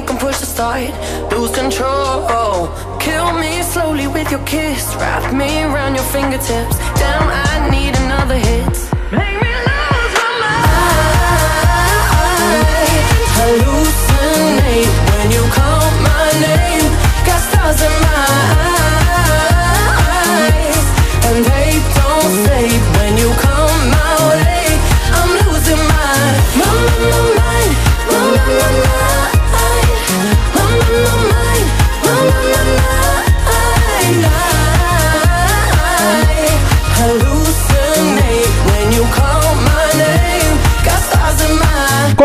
you 0.00 0.06
can 0.06 0.16
push 0.18 0.36
start. 0.36 0.90
Lose 1.30 1.52
control. 1.52 2.68
Kill 2.98 3.32
me 3.38 3.62
slowly 3.62 4.06
with 4.06 4.30
your 4.30 4.44
kiss. 4.44 4.94
Wrap 4.96 5.32
me 5.34 5.62
around 5.62 5.94
your 5.94 6.04
fingertips. 6.04 6.76
Damn, 7.00 7.28
I 7.28 7.68
need 7.70 7.94
another 8.04 8.38
hit. 8.48 8.76
Make 9.12 9.36
me 9.44 9.52
lose 9.68 10.14
my 10.20 10.30
mind. 10.42 11.20
Hallucinate 13.36 14.92
when 15.10 15.28
you 15.36 15.42
call 15.58 15.86
my 16.08 16.26
name. 16.46 16.86
Got 17.26 17.40
stars 17.48 17.80
in 17.88 17.94
my 18.06 18.24
eyes, 18.56 18.79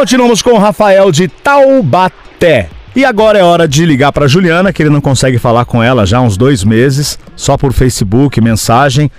Continuamos 0.06 0.44
com 0.44 0.52
o 0.52 0.60
Rafael 0.60 1.12
de 1.12 1.28
Taubaté. 1.28 2.70
E 2.96 3.04
agora 3.04 3.40
é 3.40 3.44
hora 3.44 3.68
de 3.68 3.84
ligar 3.88 4.12
para 4.12 4.28
Juliana, 4.28 4.72
que 4.72 4.84
ele 4.84 4.92
não 4.92 5.02
consegue 5.02 5.40
falar 5.40 5.66
com 5.66 5.82
ela 5.82 6.06
já 6.06 6.20
há 6.20 6.22
uns 6.22 6.38
dois 6.38 6.64
meses, 6.64 7.18
só 7.36 7.58
por 7.58 7.74
Facebook, 7.74 8.40
mensagem. 8.40 9.10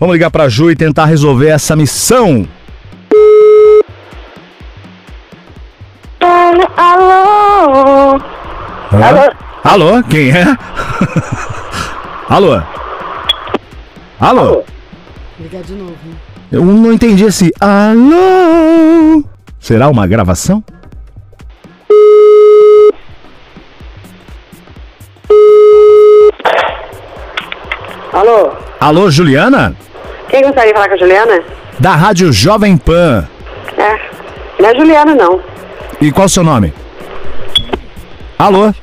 Vamos 0.00 0.14
ligar 0.14 0.32
para 0.32 0.48
Ju 0.48 0.68
e 0.72 0.74
tentar 0.74 1.04
resolver 1.04 1.46
essa 1.46 1.76
missão. 1.76 2.44
Alô? 6.76 8.20
Hã? 8.92 9.00
Alô? 9.00 9.32
Alô, 9.62 10.02
quem 10.02 10.32
é? 10.32 10.44
Alô? 12.28 12.60
Alô? 14.18 14.64
Ligar 15.38 15.62
de 15.62 15.74
novo. 15.74 15.94
Eu 16.50 16.64
não 16.64 16.92
entendi 16.92 17.22
esse 17.22 17.52
alô. 17.60 19.22
Será 19.62 19.88
uma 19.88 20.08
gravação? 20.08 20.60
Alô? 28.12 28.50
Alô, 28.80 29.08
Juliana? 29.08 29.76
Quem 30.28 30.42
gostaria 30.42 30.72
de 30.72 30.74
falar 30.74 30.88
com 30.88 30.94
a 30.94 30.98
Juliana? 30.98 31.44
Da 31.78 31.94
Rádio 31.94 32.32
Jovem 32.32 32.76
Pan. 32.76 33.28
É. 33.78 34.60
Não 34.60 34.68
é 34.68 34.74
Juliana, 34.74 35.14
não. 35.14 35.40
E 36.00 36.10
qual 36.10 36.26
o 36.26 36.28
seu 36.28 36.42
nome? 36.42 36.74
Alô? 38.36 38.74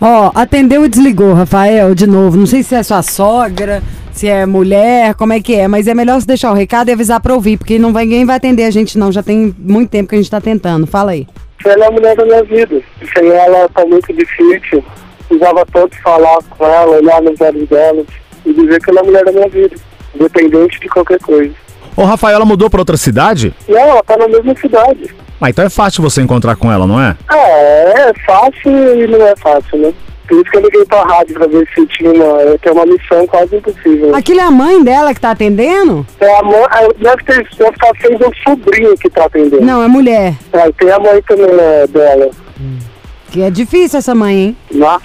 Ó, 0.00 0.30
atendeu 0.32 0.84
e 0.84 0.88
desligou, 0.88 1.34
Rafael, 1.34 1.92
de 1.92 2.06
novo. 2.06 2.36
Não 2.36 2.46
sei 2.46 2.62
se 2.62 2.76
é 2.76 2.84
sua 2.84 3.02
sogra, 3.02 3.82
se 4.12 4.28
é 4.28 4.46
mulher, 4.46 5.14
como 5.14 5.32
é 5.32 5.40
que 5.40 5.54
é, 5.54 5.66
mas 5.66 5.88
é 5.88 5.94
melhor 5.94 6.20
você 6.20 6.26
deixar 6.26 6.50
o 6.50 6.54
recado 6.54 6.88
e 6.88 6.92
avisar 6.92 7.20
pra 7.20 7.34
ouvir, 7.34 7.56
porque 7.56 7.78
não 7.78 7.92
vai, 7.92 8.04
ninguém 8.04 8.24
vai 8.24 8.36
atender 8.36 8.64
a 8.64 8.70
gente, 8.70 8.98
não. 8.98 9.10
Já 9.10 9.22
tem 9.22 9.54
muito 9.58 9.90
tempo 9.90 10.08
que 10.08 10.14
a 10.14 10.18
gente 10.18 10.30
tá 10.30 10.40
tentando. 10.40 10.86
Fala 10.86 11.12
aí. 11.12 11.26
Ela 11.64 11.84
é 11.84 11.88
a 11.88 11.90
mulher 11.90 12.16
da 12.16 12.24
minha 12.24 12.42
vida. 12.42 12.80
Sem 13.16 13.28
ela 13.28 13.68
tá 13.68 13.84
muito 13.86 14.12
difícil. 14.12 14.84
Precisava 15.28 15.64
todos 15.72 15.96
falar 15.98 16.38
com 16.50 16.66
ela, 16.66 16.96
olhar 16.96 17.22
nos 17.22 17.40
olhos 17.40 17.68
dela 17.68 18.04
e 18.44 18.52
dizer 18.52 18.80
que 18.80 18.90
ela 18.90 19.00
é 19.00 19.02
a 19.02 19.06
mulher 19.06 19.24
da 19.24 19.32
minha 19.32 19.48
vida. 19.48 19.76
Independente 20.14 20.80
de 20.80 20.88
qualquer 20.88 21.18
coisa. 21.20 21.54
Ô, 21.96 22.04
Rafael, 22.04 22.36
ela 22.36 22.44
mudou 22.44 22.68
pra 22.68 22.80
outra 22.80 22.96
cidade? 22.96 23.54
E 23.68 23.72
ela 23.74 24.02
tá 24.02 24.16
na 24.16 24.28
mesma 24.28 24.54
cidade. 24.56 25.14
Ah, 25.40 25.50
então 25.50 25.64
é 25.64 25.70
fácil 25.70 26.02
você 26.02 26.22
encontrar 26.22 26.56
com 26.56 26.70
ela, 26.70 26.86
não 26.86 27.00
é? 27.00 27.16
É, 27.30 28.10
é 28.10 28.12
fácil 28.24 29.02
e 29.02 29.06
não 29.06 29.26
é 29.26 29.34
fácil, 29.36 29.78
né? 29.78 29.92
Por 30.32 30.40
isso 30.40 30.50
que 30.50 30.56
eu 30.56 30.62
liguei 30.62 30.84
pra 30.86 31.02
rádio 31.02 31.34
pra 31.34 31.46
ver 31.46 31.68
se 31.74 31.86
tinha 31.88 32.10
uma. 32.10 32.24
Eu 32.40 32.58
tenho 32.58 32.74
uma 32.74 32.86
missão 32.86 33.26
quase 33.26 33.54
impossível. 33.54 34.16
Aquilo 34.16 34.40
é 34.40 34.44
a 34.44 34.50
mãe 34.50 34.82
dela 34.82 35.12
que 35.12 35.20
tá 35.20 35.32
atendendo? 35.32 36.06
É 36.18 36.38
a 36.38 36.42
mãe, 36.42 36.64
ah, 36.70 36.88
deve 36.98 37.22
ter 37.24 37.46
deve 37.58 37.70
estar 37.70 37.90
sendo 38.00 38.26
um 38.26 38.30
sobrinho 38.42 38.96
que 38.96 39.10
tá 39.10 39.26
atendendo. 39.26 39.60
Não, 39.60 39.82
é 39.82 39.88
mulher. 39.88 40.34
Ah, 40.54 40.70
tem 40.78 40.90
a 40.90 40.98
mãe 40.98 41.20
também 41.28 41.48
né, 41.54 41.86
dela. 41.86 42.30
Que 43.30 43.42
é 43.42 43.50
difícil 43.50 43.98
essa 43.98 44.14
mãe, 44.14 44.34
hein? 44.34 44.56
Nossa. 44.72 45.04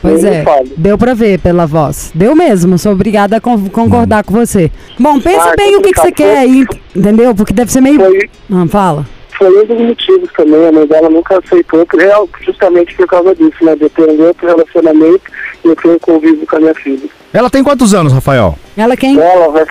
Pois 0.00 0.24
é, 0.24 0.42
deu 0.78 0.96
pra 0.96 1.12
ver 1.12 1.38
pela 1.40 1.66
voz. 1.66 2.10
Deu 2.14 2.34
mesmo, 2.34 2.78
sou 2.78 2.92
obrigada 2.92 3.36
a 3.36 3.40
con- 3.42 3.68
concordar 3.68 4.24
com 4.24 4.32
você. 4.32 4.70
Bom, 4.98 5.20
pensa 5.20 5.50
Ah, 5.50 5.54
bem 5.54 5.76
o 5.76 5.82
que, 5.82 5.92
que 5.92 6.00
você 6.00 6.12
quer 6.12 6.38
aí, 6.38 6.64
entendeu? 6.94 7.34
Porque 7.34 7.52
deve 7.52 7.70
ser 7.70 7.82
meio. 7.82 8.00
Foi, 8.00 8.30
Ah, 8.52 8.66
fala. 8.68 9.06
Foi 9.38 9.62
um 9.62 9.66
dos 9.66 9.80
motivos 9.80 10.30
também. 10.36 10.66
A 10.68 10.72
mãe 10.72 10.86
dela 10.86 11.08
nunca 11.10 11.38
aceitou, 11.38 11.84
por 11.86 12.00
real- 12.00 12.28
justamente 12.44 12.94
por 12.94 13.06
causa 13.06 13.34
disso, 13.34 13.56
né? 13.64 13.74
De 13.76 13.82
eu 13.84 13.90
ter 13.90 14.08
um 14.08 14.22
outro 14.26 14.46
relacionamento 14.46 15.22
e 15.64 15.68
eu 15.68 15.76
tenho 15.76 15.98
convívio 16.00 16.46
com 16.46 16.56
a 16.56 16.60
minha 16.60 16.74
filha. 16.74 17.08
Ela 17.32 17.50
tem 17.50 17.62
quantos 17.62 17.92
anos, 17.94 18.12
Rafael? 18.12 18.58
Ela 18.76 18.96
quem? 18.96 19.18
Ela 19.18 19.48
vai, 19.48 19.64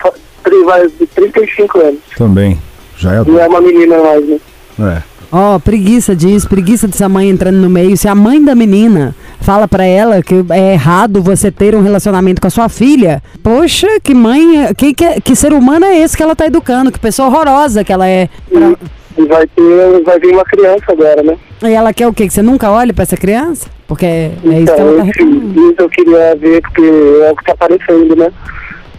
vai 0.64 0.88
de 0.88 1.06
35 1.06 1.78
anos. 1.80 2.00
Também. 2.16 2.58
Já 2.96 3.14
é 3.14 3.24
Não 3.24 3.38
é 3.40 3.46
uma 3.46 3.60
menina 3.60 3.98
mais, 3.98 4.26
né? 4.28 4.38
É. 4.80 5.02
Ó, 5.32 5.58
preguiça 5.58 6.14
disso, 6.14 6.48
preguiça 6.48 6.86
dessa 6.86 7.08
mãe 7.08 7.28
entrando 7.28 7.56
no 7.56 7.68
meio. 7.68 7.96
Se 7.96 8.06
a 8.06 8.14
mãe 8.14 8.42
da 8.42 8.54
menina 8.54 9.14
fala 9.40 9.66
pra 9.66 9.84
ela 9.84 10.22
que 10.22 10.36
é 10.50 10.72
errado 10.74 11.20
você 11.20 11.50
ter 11.50 11.74
um 11.74 11.82
relacionamento 11.82 12.40
com 12.40 12.46
a 12.46 12.50
sua 12.50 12.68
filha, 12.68 13.20
poxa, 13.42 13.88
que 14.02 14.14
mãe, 14.14 14.72
que, 14.76 14.94
que, 14.94 15.20
que 15.20 15.34
ser 15.36 15.52
humano 15.52 15.84
é 15.84 15.98
esse 15.98 16.16
que 16.16 16.22
ela 16.22 16.36
tá 16.36 16.46
educando? 16.46 16.92
Que 16.92 16.98
pessoa 17.00 17.26
horrorosa 17.28 17.82
que 17.82 17.92
ela 17.92 18.06
é. 18.08 18.28
Pra- 18.48 18.76
E, 19.18 19.24
vai 19.26 19.46
ter, 19.46 20.02
vai 20.04 20.18
vir 20.18 20.32
uma 20.32 20.44
criança 20.44 20.84
agora, 20.88 21.22
né? 21.22 21.36
E 21.62 21.72
ela 21.72 21.92
quer 21.92 22.06
o 22.06 22.12
quê? 22.12 22.26
Que 22.26 22.32
você 22.32 22.42
nunca 22.42 22.70
olhe 22.70 22.92
pra 22.92 23.02
essa 23.02 23.16
criança? 23.16 23.68
Porque 23.86 24.04
é 24.04 24.28
isso 24.28 24.42
que 24.44 24.60
Então, 24.72 24.88
ela 24.88 24.96
tá 24.98 25.04
enfim, 25.06 25.24
reclamando. 25.24 25.60
isso 25.72 25.74
eu 25.78 25.88
queria 25.88 26.36
ver, 26.36 26.60
porque 26.62 26.82
é 26.82 27.32
o 27.32 27.36
que 27.36 27.44
tá 27.44 27.52
aparecendo, 27.52 28.16
né? 28.16 28.32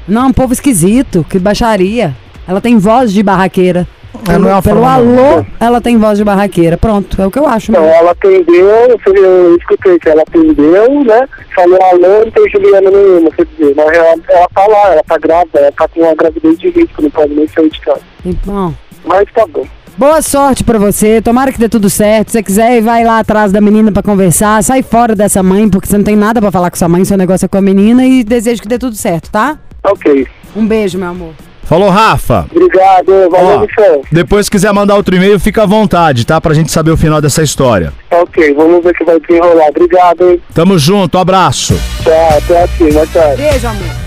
Não, 0.08 0.28
um 0.28 0.34
povo 0.34 0.54
esquisito, 0.54 1.26
que 1.30 1.38
baixaria. 1.38 2.16
Ela 2.48 2.62
tem 2.62 2.78
voz 2.78 3.12
de 3.12 3.22
barraqueira. 3.22 3.86
É, 4.28 4.38
não 4.38 4.50
é 4.50 4.62
Pelo 4.62 4.82
forma 4.82 4.94
alô, 4.94 5.46
ela 5.60 5.80
tem 5.80 5.98
voz 5.98 6.18
de 6.18 6.24
barraqueira. 6.24 6.78
Pronto, 6.78 7.22
é 7.22 7.28
o 7.28 7.30
que 7.30 7.38
eu 7.38 7.46
acho. 7.46 7.72
Então, 7.72 7.84
mesmo. 7.84 7.98
ela 7.98 8.12
atendeu, 8.12 8.98
eu, 9.06 9.58
escutei 9.58 10.00
que 10.00 10.10
ela 10.10 10.24
atendeu, 10.24 11.04
né? 11.04 11.28
Falou, 11.54 11.78
alô, 11.84 12.26
não 12.26 12.32
tem 12.32 12.50
Juliana 12.50 12.90
nenhuma, 12.90 13.30
quer 13.32 13.46
dizer, 13.46 13.74
mas 13.76 13.88
ela, 13.96 14.16
ela 14.30 14.48
tá 14.54 14.66
lá, 14.68 14.92
ela 14.94 15.04
tá 15.04 15.18
grávida, 15.18 15.60
ela 15.60 15.72
tá 15.74 15.88
com 15.88 16.00
uma 16.02 16.16
gravidez 16.16 16.58
de 16.58 16.70
risco, 16.70 17.02
não 17.02 17.10
pode 17.12 17.34
nem 17.34 17.48
sair 17.48 17.70
de 17.70 17.80
casa. 17.82 18.02
Bom, 18.46 18.74
Mas 19.06 19.26
tá 19.34 19.46
bom. 19.46 19.66
Boa 19.98 20.22
sorte 20.22 20.64
pra 20.64 20.78
você. 20.78 21.22
Tomara 21.22 21.52
que 21.52 21.60
dê 21.60 21.68
tudo 21.68 21.90
certo. 21.90 22.30
Se 22.30 22.34
você 22.34 22.44
quiser, 22.44 22.82
vai 22.82 23.04
lá 23.04 23.20
atrás 23.20 23.52
da 23.52 23.60
menina 23.60 23.92
pra 23.92 24.04
conversar. 24.04 24.64
Sai 24.64 24.82
fora 24.84 25.16
dessa 25.16 25.42
mãe, 25.42 25.68
porque 25.70 25.88
você 25.88 25.98
não 25.98 26.06
tem 26.06 26.16
nada 26.16 26.40
pra 26.40 26.52
falar 26.52 26.70
com 26.70 26.78
sua 26.78 26.88
mãe. 26.90 27.04
Seu 27.04 27.18
negócio 27.18 27.46
é 27.46 27.48
com 27.48 27.58
a 27.58 27.62
menina. 27.62 28.06
E 28.06 28.24
desejo 28.24 28.62
que 28.62 28.68
dê 28.68 28.78
tudo 28.78 28.96
certo, 28.96 29.30
tá? 29.32 29.58
Ok. 29.84 30.28
Um 30.56 30.66
beijo, 30.66 30.98
meu 30.98 31.10
amor. 31.10 31.34
Falou, 31.64 31.90
Rafa. 31.90 32.46
Obrigado, 32.50 33.30
valeu, 33.30 33.60
Michel. 33.60 34.02
depois 34.10 34.46
se 34.46 34.52
quiser 34.52 34.72
mandar 34.72 34.96
outro 34.96 35.14
e-mail, 35.14 35.38
fica 35.38 35.64
à 35.64 35.66
vontade, 35.66 36.26
tá? 36.26 36.40
Pra 36.40 36.54
gente 36.54 36.72
saber 36.72 36.92
o 36.92 36.98
final 36.98 37.20
dessa 37.20 37.44
história. 37.44 37.92
Ok, 38.10 38.54
vamos 38.54 38.82
ver 38.82 38.92
o 38.92 38.94
que 38.94 39.04
vai 39.04 39.20
desenrolar. 39.20 39.68
Obrigado, 39.68 40.30
hein? 40.30 40.42
Tamo 40.54 40.80
junto, 40.80 41.18
abraço. 41.18 41.78
Tchau, 42.04 42.38
até 42.38 42.64
aqui, 42.64 42.94
mais 42.94 43.12
tarde. 43.12 43.42
Beijo, 43.42 43.68
amor. 43.68 44.07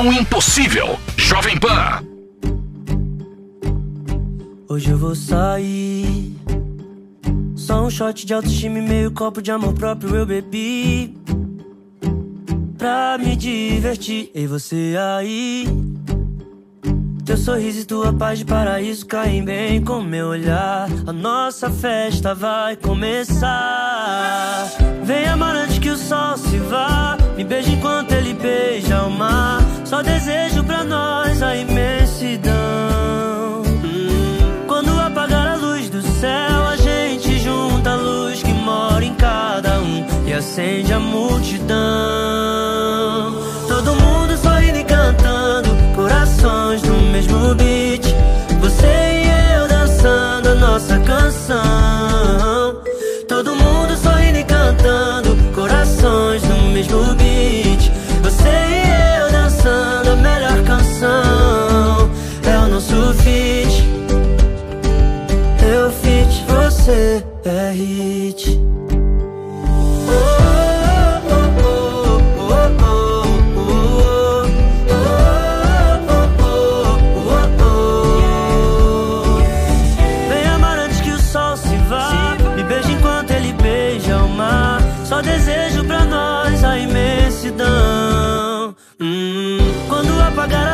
Missão 0.00 0.12
Impossível. 0.12 0.98
Jovem 1.14 1.58
Pan. 1.58 2.02
Hoje 4.66 4.88
eu 4.88 4.96
vou 4.96 5.14
sair 5.14 6.34
Só 7.54 7.84
um 7.84 7.90
shot 7.90 8.24
de 8.24 8.32
autoestima 8.32 8.78
e 8.78 8.82
meio 8.82 9.10
copo 9.10 9.42
de 9.42 9.50
amor 9.50 9.74
próprio 9.74 10.16
eu 10.16 10.24
bebi. 10.24 11.14
Pra 12.78 13.18
me 13.18 13.36
divertir, 13.36 14.30
e 14.34 14.46
você 14.46 14.96
aí. 14.98 15.68
Teu 17.26 17.36
sorriso 17.36 17.80
e 17.80 17.84
tua 17.84 18.10
paz 18.10 18.38
de 18.38 18.46
paraíso 18.46 19.04
caem 19.04 19.44
bem 19.44 19.84
com 19.84 20.00
meu 20.00 20.28
olhar. 20.28 20.88
A 21.06 21.12
nossa 21.12 21.68
festa 21.68 22.34
vai 22.34 22.74
começar. 22.74 23.50
Vem 25.04 25.26
amar 25.26 25.54
antes 25.56 25.78
que 25.78 25.90
o 25.90 25.96
sol 25.98 26.38
se 26.38 26.56
vá. 26.56 27.18
Me 27.36 27.44
beija 27.44 27.70
enquanto 27.70 28.12
ele 28.12 28.32
beija 28.32 29.02
o 29.02 29.10
mar. 29.10 29.79
Só 29.90 30.02
desejo 30.02 30.62
pra 30.62 30.84
nós 30.84 31.42
a 31.42 31.56
imensidão. 31.56 32.52
Quando 34.68 34.88
apagar 35.00 35.48
a 35.48 35.56
luz 35.56 35.90
do 35.90 36.00
céu, 36.00 36.64
a 36.68 36.76
gente 36.76 37.40
junta 37.40 37.90
a 37.90 37.96
luz 37.96 38.40
que 38.40 38.52
mora 38.52 39.04
em 39.04 39.12
cada 39.14 39.80
um 39.80 40.06
e 40.28 40.32
acende 40.32 40.92
a 40.92 41.00
multidão. 41.00 41.69
Quando 90.40 90.69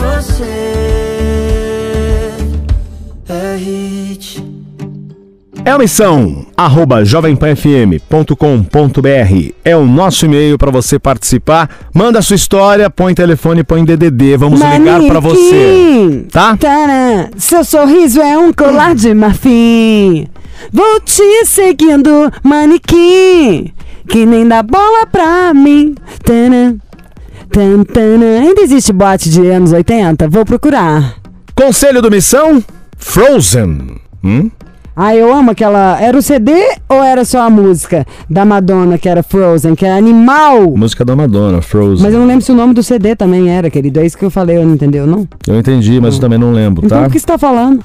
você. 0.00 0.44
É 3.28 3.56
hit. 3.56 4.44
É 5.62 5.72
a 5.72 5.78
missão, 5.78 6.46
arroba 6.56 7.04
jovempanfm.com.br. 7.04 9.52
É 9.62 9.76
o 9.76 9.84
nosso 9.84 10.24
e-mail 10.24 10.56
para 10.56 10.70
você 10.70 10.98
participar. 10.98 11.68
Manda 11.94 12.22
sua 12.22 12.36
história, 12.36 12.88
põe 12.88 13.14
telefone, 13.14 13.62
põe 13.62 13.84
DDD. 13.84 14.38
Vamos 14.38 14.60
ligar 14.60 15.02
para 15.02 15.20
você. 15.20 16.24
Tá? 16.32 16.56
Seu 17.36 17.62
sorriso 17.62 18.20
é 18.20 18.38
um 18.38 18.52
colar 18.52 18.94
de 18.94 19.12
marfim. 19.12 20.26
Vou 20.72 21.00
te 21.00 21.44
seguindo, 21.44 22.32
manequim. 22.42 23.72
Que 24.08 24.26
nem 24.26 24.48
dá 24.48 24.62
bola 24.62 25.06
pra 25.06 25.52
mim. 25.54 25.94
Tarã, 26.24 26.76
tan, 27.50 27.82
tarã. 27.84 28.40
Ainda 28.40 28.62
existe 28.62 28.92
boate 28.92 29.28
de 29.30 29.46
anos 29.48 29.72
80? 29.72 30.28
Vou 30.28 30.44
procurar. 30.44 31.16
Conselho 31.54 32.00
do 32.00 32.10
Missão, 32.10 32.62
Frozen. 32.96 33.96
Hum? 34.24 34.50
Ah, 35.02 35.14
eu 35.14 35.32
amo 35.32 35.52
aquela. 35.52 35.98
Era 36.00 36.18
o 36.18 36.20
CD 36.20 36.52
ou 36.88 37.02
era 37.02 37.24
só 37.24 37.42
a 37.42 37.48
música 37.48 38.04
da 38.28 38.44
Madonna 38.44 38.98
que 38.98 39.08
era 39.08 39.22
Frozen, 39.22 39.74
que 39.74 39.86
é 39.86 39.92
animal? 39.96 40.76
Música 40.76 41.04
da 41.04 41.16
Madonna, 41.16 41.62
Frozen. 41.62 42.04
Mas 42.04 42.12
eu 42.12 42.20
não 42.20 42.26
lembro 42.26 42.44
se 42.44 42.52
o 42.52 42.54
nome 42.54 42.74
do 42.74 42.82
CD 42.82 43.16
também 43.16 43.48
era, 43.48 43.70
querido. 43.70 44.00
É 44.00 44.04
isso 44.04 44.18
que 44.18 44.24
eu 44.24 44.30
falei, 44.30 44.58
eu 44.58 44.66
não 44.66 44.74
entendeu, 44.74 45.06
não? 45.06 45.26
Eu 45.46 45.58
entendi, 45.58 45.98
mas 46.00 46.16
eu 46.16 46.20
também 46.20 46.38
não 46.38 46.52
lembro, 46.52 46.84
Então 46.84 47.00
tá? 47.00 47.06
o 47.06 47.10
que 47.10 47.18
você 47.18 47.24
tá 47.24 47.38
falando? 47.38 47.82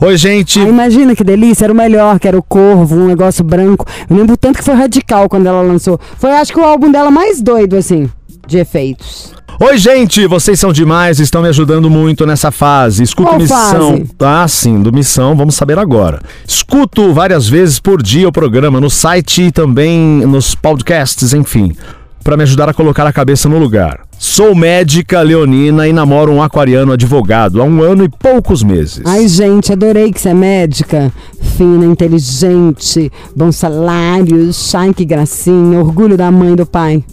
Oi, 0.00 0.16
gente. 0.18 0.60
Ah, 0.60 0.68
imagina 0.68 1.14
que 1.14 1.24
delícia, 1.24 1.64
era 1.64 1.72
o 1.72 1.76
melhor, 1.76 2.18
que 2.18 2.28
era 2.28 2.38
o 2.38 2.42
Corvo, 2.42 2.96
um 2.96 3.06
negócio 3.06 3.42
branco. 3.44 3.86
Eu 4.08 4.16
lembro 4.16 4.36
tanto 4.36 4.58
que 4.58 4.64
foi 4.64 4.74
radical 4.74 5.28
quando 5.30 5.46
ela 5.46 5.62
lançou. 5.62 5.98
Foi, 6.18 6.30
acho 6.32 6.52
que, 6.52 6.60
o 6.60 6.64
álbum 6.64 6.90
dela 6.90 7.10
mais 7.10 7.40
doido, 7.40 7.76
assim, 7.76 8.10
de 8.46 8.58
efeitos. 8.58 9.32
Oi, 9.62 9.76
gente, 9.76 10.26
vocês 10.26 10.58
são 10.58 10.72
demais, 10.72 11.20
estão 11.20 11.42
me 11.42 11.48
ajudando 11.48 11.90
muito 11.90 12.24
nessa 12.24 12.50
fase. 12.50 13.02
Escuto 13.02 13.28
Qual 13.28 13.38
Missão. 13.38 13.90
fase? 13.90 14.10
Ah, 14.20 14.48
sim, 14.48 14.80
do 14.80 14.90
Missão, 14.90 15.36
vamos 15.36 15.54
saber 15.54 15.78
agora. 15.78 16.22
Escuto 16.48 17.12
várias 17.12 17.46
vezes 17.46 17.78
por 17.78 18.02
dia 18.02 18.26
o 18.26 18.32
programa 18.32 18.80
no 18.80 18.88
site 18.88 19.42
e 19.42 19.52
também 19.52 20.24
nos 20.26 20.54
podcasts, 20.54 21.34
enfim, 21.34 21.76
para 22.24 22.38
me 22.38 22.42
ajudar 22.42 22.70
a 22.70 22.74
colocar 22.74 23.06
a 23.06 23.12
cabeça 23.12 23.50
no 23.50 23.58
lugar. 23.58 24.00
Sou 24.18 24.54
médica 24.54 25.20
leonina 25.20 25.86
e 25.86 25.92
namoro 25.92 26.32
um 26.32 26.42
aquariano 26.42 26.92
advogado 26.92 27.60
há 27.60 27.64
um 27.64 27.82
ano 27.82 28.04
e 28.04 28.08
poucos 28.08 28.62
meses. 28.62 29.02
Ai, 29.04 29.28
gente, 29.28 29.72
adorei 29.72 30.10
que 30.10 30.20
você 30.20 30.30
é 30.30 30.34
médica. 30.34 31.12
Fina, 31.56 31.84
inteligente, 31.84 33.12
bons 33.36 33.56
salários, 33.56 34.74
ai 34.74 34.94
que 34.94 35.04
gracinha, 35.04 35.78
orgulho 35.80 36.16
da 36.16 36.30
mãe 36.30 36.52
e 36.52 36.56
do 36.56 36.64
pai. 36.64 37.04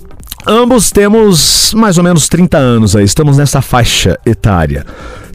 Ambos 0.49 0.91
temos 0.91 1.73
mais 1.73 1.97
ou 1.97 2.03
menos 2.05 2.29
30 2.29 2.57
anos 2.57 2.95
aí, 2.95 3.03
estamos 3.03 3.37
nessa 3.37 3.61
faixa 3.61 4.17
etária. 4.25 4.85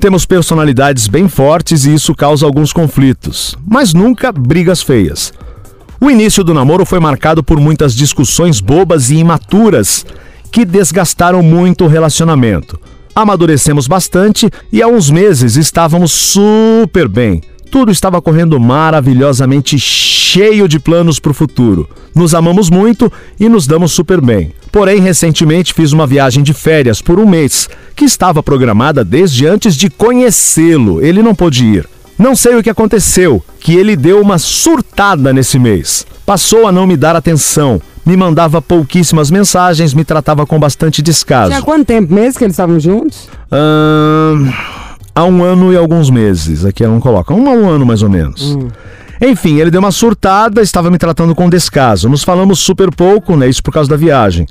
Temos 0.01 0.25
personalidades 0.25 1.07
bem 1.07 1.29
fortes 1.29 1.85
e 1.85 1.93
isso 1.93 2.15
causa 2.15 2.47
alguns 2.47 2.73
conflitos, 2.73 3.55
mas 3.69 3.93
nunca 3.93 4.33
brigas 4.33 4.81
feias. 4.81 5.31
O 6.01 6.11
início 6.11 6.43
do 6.43 6.55
namoro 6.55 6.87
foi 6.87 6.99
marcado 6.99 7.45
por 7.45 7.61
muitas 7.61 7.95
discussões 7.95 8.59
bobas 8.59 9.11
e 9.11 9.17
imaturas 9.17 10.07
que 10.51 10.65
desgastaram 10.65 11.43
muito 11.43 11.85
o 11.85 11.89
relacionamento. 11.89 12.81
Amadurecemos 13.15 13.87
bastante 13.87 14.49
e 14.73 14.81
há 14.81 14.89
uns 14.89 15.11
meses 15.11 15.57
estávamos 15.57 16.11
super 16.11 17.07
bem. 17.07 17.43
Tudo 17.73 17.91
estava 17.91 18.21
correndo 18.21 18.61
maravilhosamente 18.61 19.79
cheio 19.79 20.69
de 20.69 20.79
planos 20.79 21.19
para 21.19 21.31
o 21.31 21.35
futuro. 21.35 21.89
Nos 22.15 22.35
amamos 22.35 22.69
muito 22.69 23.11
e 23.41 23.49
nos 23.49 23.67
damos 23.67 23.93
super 23.93 24.21
bem. 24.21 24.53
Porém, 24.71 25.01
recentemente 25.01 25.73
fiz 25.73 25.91
uma 25.91 26.07
viagem 26.07 26.43
de 26.43 26.53
férias 26.53 27.01
por 27.01 27.19
um 27.19 27.27
mês, 27.27 27.71
que 27.97 28.05
estava 28.05 28.43
programada 28.43 29.03
desde 29.03 29.47
antes 29.47 29.75
de 29.75 29.89
conhecê-lo. 29.89 31.01
Ele 31.03 31.23
não 31.23 31.35
pôde 31.35 31.65
ir. 31.65 31.89
Não 32.19 32.37
sei 32.37 32.57
o 32.57 32.63
que 32.63 32.69
aconteceu, 32.69 33.43
que 33.59 33.75
ele 33.75 33.97
deu 33.97 34.21
uma 34.21 34.37
surtada 34.37 35.33
nesse 35.33 35.59
mês. 35.59 36.07
Passou 36.27 36.67
a 36.67 36.73
não 36.73 36.87
me 36.87 36.95
dar 36.95 37.17
atenção, 37.17 37.81
me 38.05 38.19
mandava 38.19 38.61
pouquíssimas 38.61 39.31
mensagens, 39.31 39.95
me 39.95 40.05
tratava 40.05 40.45
com 40.45 40.61
bastante 40.61 41.01
descaso. 41.01 41.49
Tinha 41.49 41.63
quanto 41.63 41.87
tempo 41.87 42.13
mesmo 42.13 42.39
que 42.39 42.45
eles 42.45 42.53
estavam 42.53 42.79
juntos? 42.79 43.31
Ahn, 43.51 44.53
há 45.15 45.25
um 45.25 45.43
ano 45.43 45.73
e 45.73 45.77
alguns 45.77 46.11
meses. 46.11 46.65
Aqui 46.65 46.85
ela 46.85 46.93
não 46.93 47.01
coloca. 47.01 47.33
Um, 47.33 47.45
um 47.45 47.69
ano 47.69 47.87
mais 47.87 48.03
ou 48.03 48.09
menos. 48.09 48.57
Enfim, 49.21 49.61
ele 49.61 49.71
deu 49.71 49.81
uma 49.81 49.93
surtada, 49.93 50.61
estava 50.63 50.91
me 50.91 50.99
tratando 50.99 51.35
com 51.35 51.49
descaso. 51.49 52.09
Nos 52.09 52.25
falamos 52.25 52.59
super 52.59 52.93
pouco, 52.93 53.37
né? 53.37 53.49
Isso 53.49 53.63
por 53.63 53.73
causa 53.73 53.89
da 53.89 53.97
viagem. 53.97 54.47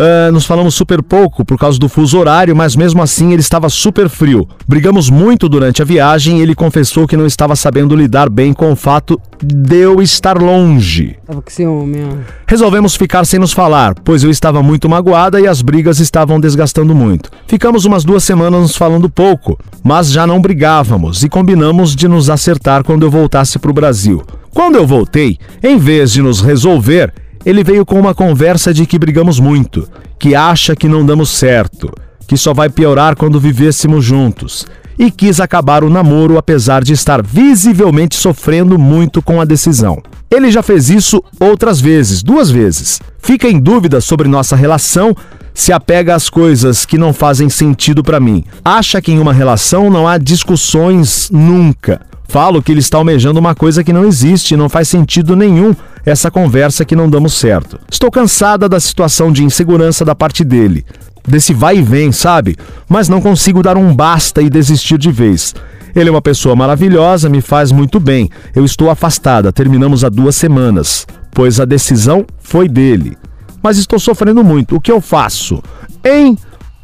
Ah, 0.00 0.30
nos 0.30 0.46
falamos 0.46 0.76
super 0.76 1.02
pouco 1.02 1.44
por 1.44 1.58
causa 1.58 1.76
do 1.76 1.88
fuso 1.88 2.16
horário, 2.18 2.54
mas 2.54 2.76
mesmo 2.76 3.02
assim 3.02 3.32
ele 3.32 3.40
estava 3.40 3.68
super 3.68 4.08
frio. 4.08 4.48
Brigamos 4.66 5.10
muito 5.10 5.48
durante 5.48 5.82
a 5.82 5.84
viagem 5.84 6.38
e 6.38 6.40
ele 6.40 6.54
confessou 6.54 7.04
que 7.04 7.16
não 7.16 7.26
estava 7.26 7.56
sabendo 7.56 7.96
lidar 7.96 8.30
bem 8.30 8.52
com 8.52 8.70
o 8.70 8.76
fato 8.76 9.20
de 9.42 9.76
eu 9.76 10.00
estar 10.00 10.40
longe. 10.40 11.16
Tava 11.26 11.42
com 11.42 11.50
ciúme, 11.50 11.98
ó. 12.04 12.16
Resolvemos 12.46 12.94
ficar 12.94 13.26
sem 13.26 13.40
nos 13.40 13.52
falar, 13.52 13.96
pois 14.04 14.22
eu 14.22 14.30
estava 14.30 14.62
muito 14.62 14.88
magoada 14.88 15.40
e 15.40 15.48
as 15.48 15.62
brigas 15.62 15.98
estavam 15.98 16.38
desgastando 16.38 16.94
muito. 16.94 17.28
Ficamos 17.48 17.84
umas 17.84 18.04
duas 18.04 18.22
semanas 18.22 18.60
nos 18.60 18.76
falando 18.76 19.10
pouco, 19.10 19.58
mas 19.82 20.12
já 20.12 20.24
não 20.28 20.40
brigávamos 20.40 21.24
e 21.24 21.28
combinamos 21.28 21.96
de 21.96 22.06
nos 22.06 22.30
acertar 22.30 22.84
quando 22.84 23.04
eu 23.04 23.10
voltasse 23.10 23.58
para 23.58 23.70
o 23.70 23.74
Brasil. 23.74 24.22
Quando 24.54 24.76
eu 24.76 24.86
voltei, 24.86 25.38
em 25.60 25.76
vez 25.76 26.12
de 26.12 26.22
nos 26.22 26.40
resolver, 26.40 27.12
ele 27.48 27.64
veio 27.64 27.86
com 27.86 27.98
uma 27.98 28.14
conversa 28.14 28.74
de 28.74 28.84
que 28.84 28.98
brigamos 28.98 29.40
muito, 29.40 29.88
que 30.18 30.34
acha 30.34 30.76
que 30.76 30.86
não 30.86 31.06
damos 31.06 31.30
certo, 31.30 31.90
que 32.26 32.36
só 32.36 32.52
vai 32.52 32.68
piorar 32.68 33.16
quando 33.16 33.40
vivêssemos 33.40 34.04
juntos. 34.04 34.66
E 34.98 35.10
quis 35.10 35.40
acabar 35.40 35.82
o 35.82 35.88
namoro 35.88 36.36
apesar 36.36 36.84
de 36.84 36.92
estar 36.92 37.22
visivelmente 37.22 38.16
sofrendo 38.16 38.78
muito 38.78 39.22
com 39.22 39.40
a 39.40 39.46
decisão. 39.46 40.02
Ele 40.30 40.50
já 40.50 40.62
fez 40.62 40.90
isso 40.90 41.24
outras 41.40 41.80
vezes, 41.80 42.22
duas 42.22 42.50
vezes. 42.50 43.00
Fica 43.18 43.48
em 43.48 43.58
dúvida 43.58 43.98
sobre 44.02 44.28
nossa 44.28 44.54
relação, 44.54 45.16
se 45.54 45.72
apega 45.72 46.14
às 46.14 46.28
coisas 46.28 46.84
que 46.84 46.98
não 46.98 47.14
fazem 47.14 47.48
sentido 47.48 48.02
pra 48.02 48.20
mim. 48.20 48.44
Acha 48.62 49.00
que 49.00 49.10
em 49.10 49.18
uma 49.18 49.32
relação 49.32 49.88
não 49.88 50.06
há 50.06 50.18
discussões 50.18 51.30
nunca. 51.32 51.98
Falo 52.30 52.62
que 52.62 52.70
ele 52.70 52.80
está 52.80 52.98
almejando 52.98 53.40
uma 53.40 53.54
coisa 53.54 53.82
que 53.82 53.90
não 53.90 54.04
existe 54.04 54.54
não 54.54 54.68
faz 54.68 54.86
sentido 54.86 55.34
nenhum 55.34 55.74
essa 56.08 56.30
conversa 56.30 56.84
que 56.84 56.96
não 56.96 57.08
damos 57.08 57.34
certo. 57.34 57.78
Estou 57.90 58.10
cansada 58.10 58.68
da 58.68 58.80
situação 58.80 59.30
de 59.30 59.44
insegurança 59.44 60.04
da 60.04 60.14
parte 60.14 60.44
dele, 60.44 60.84
desse 61.26 61.52
vai 61.52 61.78
e 61.78 61.82
vem, 61.82 62.10
sabe? 62.12 62.56
Mas 62.88 63.08
não 63.08 63.20
consigo 63.20 63.62
dar 63.62 63.76
um 63.76 63.94
basta 63.94 64.40
e 64.40 64.48
desistir 64.48 64.98
de 64.98 65.10
vez. 65.10 65.54
Ele 65.94 66.08
é 66.08 66.12
uma 66.12 66.22
pessoa 66.22 66.54
maravilhosa, 66.54 67.28
me 67.28 67.40
faz 67.40 67.72
muito 67.72 67.98
bem. 67.98 68.30
Eu 68.54 68.64
estou 68.64 68.90
afastada, 68.90 69.52
terminamos 69.52 70.04
há 70.04 70.08
duas 70.08 70.36
semanas, 70.36 71.06
pois 71.32 71.60
a 71.60 71.64
decisão 71.64 72.24
foi 72.38 72.68
dele. 72.68 73.16
Mas 73.62 73.78
estou 73.78 73.98
sofrendo 73.98 74.44
muito. 74.44 74.76
O 74.76 74.80
que 74.80 74.92
eu 74.92 75.00
faço? 75.00 75.62
Em 76.04 76.36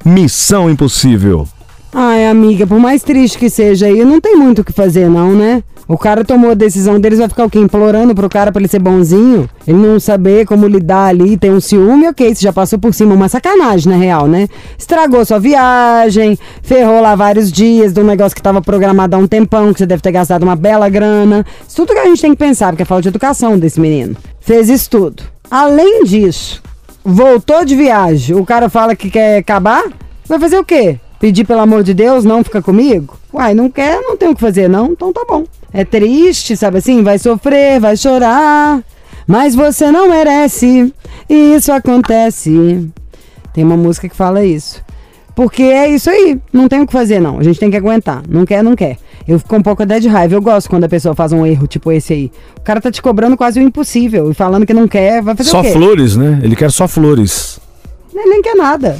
Missão 0.04 0.68
Impossível. 0.68 1.48
Ai, 1.92 2.26
amiga, 2.26 2.66
por 2.66 2.80
mais 2.80 3.02
triste 3.04 3.38
que 3.38 3.48
seja 3.48 3.86
aí, 3.86 4.04
não 4.04 4.20
tem 4.20 4.36
muito 4.36 4.62
o 4.62 4.64
que 4.64 4.72
fazer, 4.72 5.08
não, 5.08 5.32
né? 5.32 5.62
O 5.86 5.98
cara 5.98 6.24
tomou 6.24 6.50
a 6.50 6.54
decisão 6.54 6.98
deles, 6.98 7.18
vai 7.18 7.28
ficar 7.28 7.44
o 7.44 7.50
quê? 7.50 7.58
Implorando 7.58 8.14
pro 8.14 8.28
cara 8.28 8.50
pra 8.50 8.60
ele 8.60 8.68
ser 8.68 8.78
bonzinho? 8.78 9.48
Ele 9.66 9.76
não 9.76 10.00
saber 10.00 10.46
como 10.46 10.66
lidar 10.66 11.08
ali, 11.08 11.36
tem 11.36 11.50
um 11.50 11.60
ciúme, 11.60 12.08
ok, 12.08 12.34
você 12.34 12.42
já 12.42 12.52
passou 12.52 12.78
por 12.78 12.94
cima, 12.94 13.14
uma 13.14 13.28
sacanagem, 13.28 13.92
na 13.92 13.98
real, 13.98 14.26
né? 14.26 14.48
Estragou 14.78 15.24
sua 15.26 15.38
viagem, 15.38 16.38
ferrou 16.62 17.02
lá 17.02 17.14
vários 17.14 17.52
dias 17.52 17.92
de 17.92 18.00
um 18.00 18.04
negócio 18.04 18.34
que 18.34 18.42
tava 18.42 18.62
programado 18.62 19.14
há 19.14 19.18
um 19.18 19.26
tempão, 19.26 19.72
que 19.74 19.78
você 19.78 19.86
deve 19.86 20.00
ter 20.00 20.12
gastado 20.12 20.42
uma 20.42 20.56
bela 20.56 20.88
grana. 20.88 21.44
Isso 21.68 21.76
tudo 21.76 21.92
que 21.92 21.98
a 21.98 22.06
gente 22.06 22.22
tem 22.22 22.30
que 22.30 22.38
pensar, 22.38 22.68
porque 22.68 22.82
é 22.82 22.86
falta 22.86 23.02
de 23.02 23.08
educação 23.08 23.58
desse 23.58 23.78
menino. 23.78 24.16
Fez 24.40 24.70
isso 24.70 24.88
tudo. 24.88 25.22
Além 25.50 26.04
disso, 26.04 26.62
voltou 27.04 27.62
de 27.64 27.76
viagem, 27.76 28.34
o 28.34 28.46
cara 28.46 28.70
fala 28.70 28.96
que 28.96 29.10
quer 29.10 29.38
acabar, 29.38 29.84
vai 30.26 30.38
fazer 30.38 30.58
o 30.58 30.64
quê? 30.64 30.98
Pedir 31.20 31.44
pelo 31.44 31.60
amor 31.60 31.82
de 31.82 31.92
Deus, 31.92 32.24
não 32.24 32.42
fica 32.42 32.62
comigo? 32.62 33.18
Uai, 33.32 33.54
não 33.54 33.70
quer, 33.70 34.00
não 34.00 34.16
tem 34.16 34.28
o 34.28 34.34
que 34.34 34.40
fazer, 34.40 34.68
não? 34.68 34.86
Então 34.92 35.12
tá 35.12 35.24
bom. 35.28 35.44
É 35.74 35.84
triste, 35.84 36.56
sabe 36.56 36.78
assim? 36.78 37.02
Vai 37.02 37.18
sofrer, 37.18 37.80
vai 37.80 37.96
chorar. 37.96 38.80
Mas 39.26 39.56
você 39.56 39.90
não 39.90 40.08
merece. 40.08 40.94
E 41.28 41.54
isso 41.54 41.72
acontece. 41.72 42.88
Tem 43.52 43.64
uma 43.64 43.76
música 43.76 44.08
que 44.08 44.14
fala 44.14 44.44
isso. 44.44 44.80
Porque 45.34 45.64
é 45.64 45.88
isso 45.88 46.08
aí. 46.08 46.38
Não 46.52 46.68
tem 46.68 46.82
o 46.82 46.86
que 46.86 46.92
fazer, 46.92 47.18
não. 47.20 47.40
A 47.40 47.42
gente 47.42 47.58
tem 47.58 47.72
que 47.72 47.76
aguentar. 47.76 48.22
Não 48.28 48.46
quer, 48.46 48.62
não 48.62 48.76
quer. 48.76 48.98
Eu 49.26 49.40
fico 49.40 49.56
um 49.56 49.62
pouco 49.62 49.82
até 49.82 49.98
de 49.98 50.06
raiva. 50.06 50.34
Eu 50.36 50.40
gosto 50.40 50.70
quando 50.70 50.84
a 50.84 50.88
pessoa 50.88 51.12
faz 51.12 51.32
um 51.32 51.44
erro 51.44 51.66
tipo 51.66 51.90
esse 51.90 52.12
aí. 52.12 52.32
O 52.56 52.60
cara 52.60 52.80
tá 52.80 52.88
te 52.88 53.02
cobrando 53.02 53.36
quase 53.36 53.58
o 53.58 53.62
impossível 53.62 54.30
e 54.30 54.34
falando 54.34 54.64
que 54.64 54.72
não 54.72 54.86
quer. 54.86 55.22
Vai 55.22 55.34
fazer 55.34 55.50
Só 55.50 55.58
o 55.58 55.62
quê? 55.64 55.72
flores, 55.72 56.16
né? 56.16 56.38
Ele 56.40 56.54
quer 56.54 56.70
só 56.70 56.86
flores. 56.86 57.58
Ele 58.14 58.30
nem 58.30 58.42
quer 58.42 58.54
nada. 58.54 58.96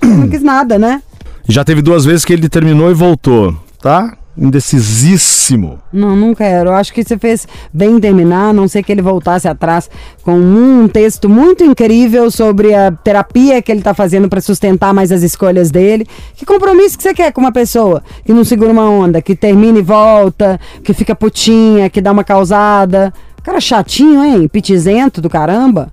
não 0.00 0.28
quis 0.28 0.42
nada, 0.42 0.78
né? 0.78 1.02
Já 1.48 1.64
teve 1.64 1.82
duas 1.82 2.04
vezes 2.04 2.24
que 2.24 2.32
ele 2.32 2.48
terminou 2.48 2.88
e 2.92 2.94
voltou, 2.94 3.56
tá? 3.80 4.16
Indecisíssimo. 4.36 5.78
Não, 5.92 6.16
não 6.16 6.34
quero. 6.34 6.70
Eu 6.70 6.74
acho 6.74 6.92
que 6.92 7.04
você 7.04 7.18
fez 7.18 7.46
bem 7.72 7.96
em 7.96 8.00
terminar, 8.00 8.48
a 8.48 8.52
não 8.52 8.66
sei 8.66 8.82
que 8.82 8.90
ele 8.90 9.02
voltasse 9.02 9.46
atrás 9.46 9.90
com 10.22 10.34
um 10.34 10.88
texto 10.88 11.28
muito 11.28 11.62
incrível 11.62 12.30
sobre 12.30 12.74
a 12.74 12.90
terapia 12.90 13.60
que 13.60 13.70
ele 13.70 13.82
tá 13.82 13.92
fazendo 13.92 14.28
para 14.28 14.40
sustentar 14.40 14.94
mais 14.94 15.12
as 15.12 15.22
escolhas 15.22 15.70
dele. 15.70 16.06
Que 16.34 16.46
compromisso 16.46 16.96
que 16.96 17.02
você 17.02 17.12
quer 17.12 17.32
com 17.32 17.40
uma 17.40 17.52
pessoa 17.52 18.02
que 18.24 18.32
não 18.32 18.44
segura 18.44 18.72
uma 18.72 18.88
onda, 18.88 19.20
que 19.20 19.36
termina 19.36 19.78
e 19.78 19.82
volta, 19.82 20.58
que 20.82 20.94
fica 20.94 21.14
putinha, 21.14 21.90
que 21.90 22.00
dá 22.00 22.10
uma 22.10 22.24
causada. 22.24 23.12
Cara 23.42 23.60
chatinho, 23.60 24.24
hein? 24.24 24.48
Pitizento 24.48 25.20
do 25.20 25.28
caramba. 25.28 25.92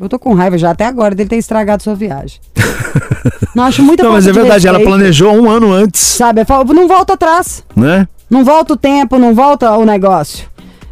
Eu 0.00 0.08
tô 0.08 0.18
com 0.18 0.34
raiva 0.34 0.58
já 0.58 0.70
até 0.70 0.86
agora 0.86 1.14
dele 1.14 1.28
ter 1.28 1.36
estragado 1.36 1.82
sua 1.82 1.94
viagem. 1.94 2.40
não 3.54 3.64
acho 3.64 3.82
muita 3.82 4.02
Não, 4.02 4.12
mas 4.12 4.26
é 4.26 4.32
de 4.32 4.38
verdade, 4.38 4.66
ela 4.66 4.80
planejou 4.80 5.32
um 5.32 5.48
ano 5.48 5.72
antes, 5.72 6.00
Sabe, 6.00 6.40
eu 6.40 6.46
falo, 6.46 6.72
não 6.72 6.88
volta 6.88 7.14
atrás. 7.14 7.62
né? 7.76 8.08
Não 8.28 8.44
volta 8.44 8.72
o 8.72 8.76
tempo, 8.76 9.18
não 9.18 9.34
volta 9.34 9.70
o 9.76 9.84
negócio. 9.84 10.46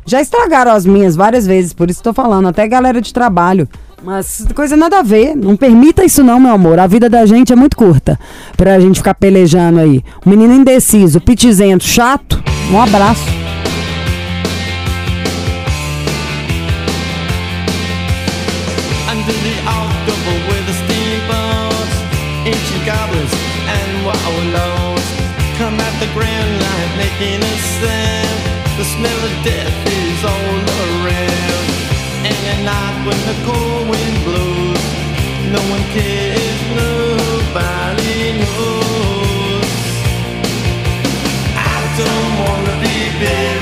Já 0.06 0.20
estragaram 0.20 0.72
as 0.72 0.84
minhas 0.84 1.16
várias 1.16 1.46
vezes, 1.46 1.72
por 1.72 1.90
isso 1.90 2.02
tô 2.02 2.12
falando, 2.12 2.48
até 2.48 2.66
galera 2.68 3.00
de 3.00 3.12
trabalho. 3.12 3.68
Mas 4.02 4.46
coisa 4.54 4.76
nada 4.76 4.98
a 4.98 5.02
ver. 5.02 5.36
Não 5.36 5.56
permita 5.56 6.04
isso 6.04 6.24
não, 6.24 6.40
meu 6.40 6.50
amor. 6.52 6.78
A 6.78 6.88
vida 6.88 7.08
da 7.08 7.24
gente 7.24 7.52
é 7.52 7.56
muito 7.56 7.76
curta 7.76 8.18
pra 8.56 8.80
gente 8.80 8.98
ficar 8.98 9.14
pelejando 9.14 9.78
aí. 9.78 10.02
Um 10.26 10.30
menino 10.30 10.52
indeciso, 10.52 11.20
pitizento, 11.20 11.84
chato. 11.84 12.42
Um 12.72 12.80
abraço. 12.80 13.41
Under 19.22 19.38
the 19.38 19.58
October 19.62 20.34
with 20.50 20.66
the 20.66 20.74
steamboats, 20.82 21.94
ancient 22.42 22.82
goblins 22.84 23.30
and 23.70 23.90
wallows 24.02 25.06
come 25.58 25.78
at 25.78 25.94
the 26.02 26.10
grand 26.10 26.50
light 26.58 26.92
making 26.98 27.38
a 27.38 27.56
sound. 27.78 28.40
The 28.78 28.84
smell 28.84 29.20
of 29.22 29.34
death 29.46 29.78
is 29.86 30.24
all 30.26 30.58
around. 30.82 31.66
And 32.26 32.34
at 32.50 32.60
night 32.66 32.98
when 33.06 33.20
the 33.30 33.36
cold 33.46 33.90
wind 33.94 34.18
blows, 34.26 34.82
no 35.54 35.62
one 35.70 35.84
cares, 35.94 36.58
nobody 36.74 38.42
knows. 38.42 39.70
I 41.54 41.78
don't 41.94 42.32
wanna 42.42 42.74
be 42.82 42.96
buried 43.22 43.61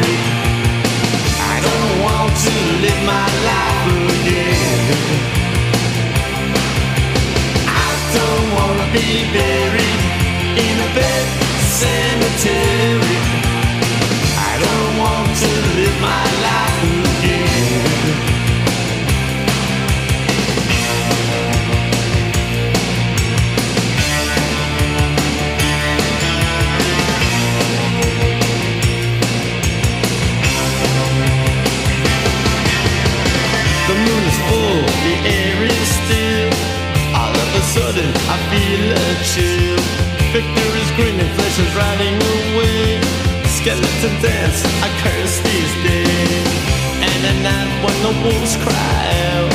cry 48.57 49.07
out. 49.33 49.51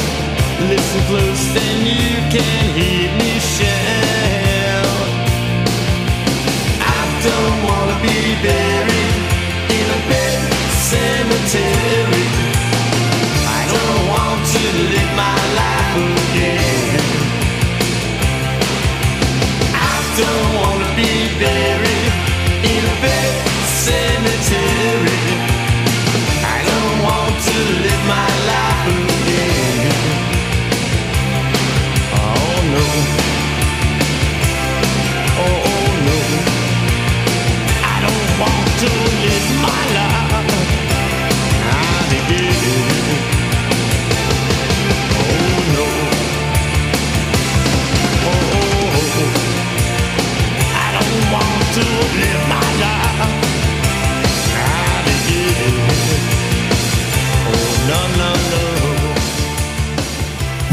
Listen 0.69 1.03
close. 1.07 1.66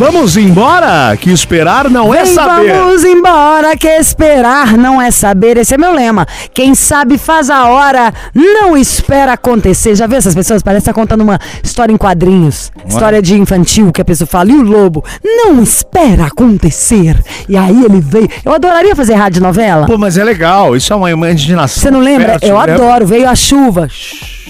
Vamos 0.03 0.35
embora? 0.35 1.15
Que 1.15 1.31
esperar 1.31 1.89
não 1.89 2.13
é 2.13 2.25
Vem, 2.25 2.35
saber. 2.35 2.73
vamos 2.73 3.05
embora, 3.05 3.77
que 3.77 3.87
esperar 3.87 4.73
não 4.73 5.01
é 5.01 5.09
saber. 5.09 5.55
Esse 5.55 5.75
é 5.75 5.77
meu 5.77 5.93
lema. 5.93 6.27
Quem 6.53 6.75
sabe 6.75 7.17
faz 7.17 7.49
a 7.49 7.67
hora, 7.69 8.13
não 8.35 8.75
espera 8.75 9.31
acontecer. 9.31 9.95
Já 9.95 10.05
viu 10.05 10.17
essas 10.17 10.35
pessoas? 10.35 10.61
Parece 10.61 10.83
que 10.83 10.89
tá 10.89 10.93
contando 10.93 11.21
uma 11.21 11.39
história 11.63 11.93
em 11.93 11.95
quadrinhos. 11.95 12.69
História 12.85 13.21
de 13.21 13.39
infantil, 13.39 13.93
que 13.93 14.01
a 14.01 14.05
pessoa 14.05 14.27
fala, 14.27 14.51
e 14.51 14.55
o 14.55 14.61
lobo? 14.61 15.05
Não 15.23 15.63
espera 15.63 16.25
acontecer. 16.25 17.15
E 17.47 17.55
aí 17.55 17.85
ele 17.85 18.01
veio. 18.01 18.27
Eu 18.43 18.51
adoraria 18.53 18.93
fazer 18.97 19.13
rádio 19.13 19.41
novela. 19.41 19.85
Pô, 19.85 19.97
mas 19.97 20.17
é 20.17 20.23
legal. 20.25 20.75
Isso 20.75 20.91
é 20.91 20.95
uma 20.97 21.11
imaginação. 21.11 21.81
Você 21.81 21.89
não 21.89 22.01
lembra? 22.01 22.31
fértil, 22.33 22.49
Eu 22.49 22.55
né? 22.67 22.73
adoro. 22.73 23.07
Veio 23.07 23.29
a 23.29 23.35
chuva. 23.35 23.87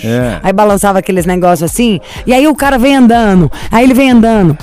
É. 0.03 0.39
Aí 0.41 0.51
balançava 0.51 0.97
aqueles 0.97 1.27
negócios 1.27 1.71
assim. 1.71 1.99
E 2.25 2.33
aí 2.33 2.47
o 2.47 2.55
cara 2.55 2.79
vem 2.79 2.95
andando. 2.95 3.51
Aí 3.71 3.83
ele 3.83 3.93
vem 3.93 4.09
andando. 4.09 4.57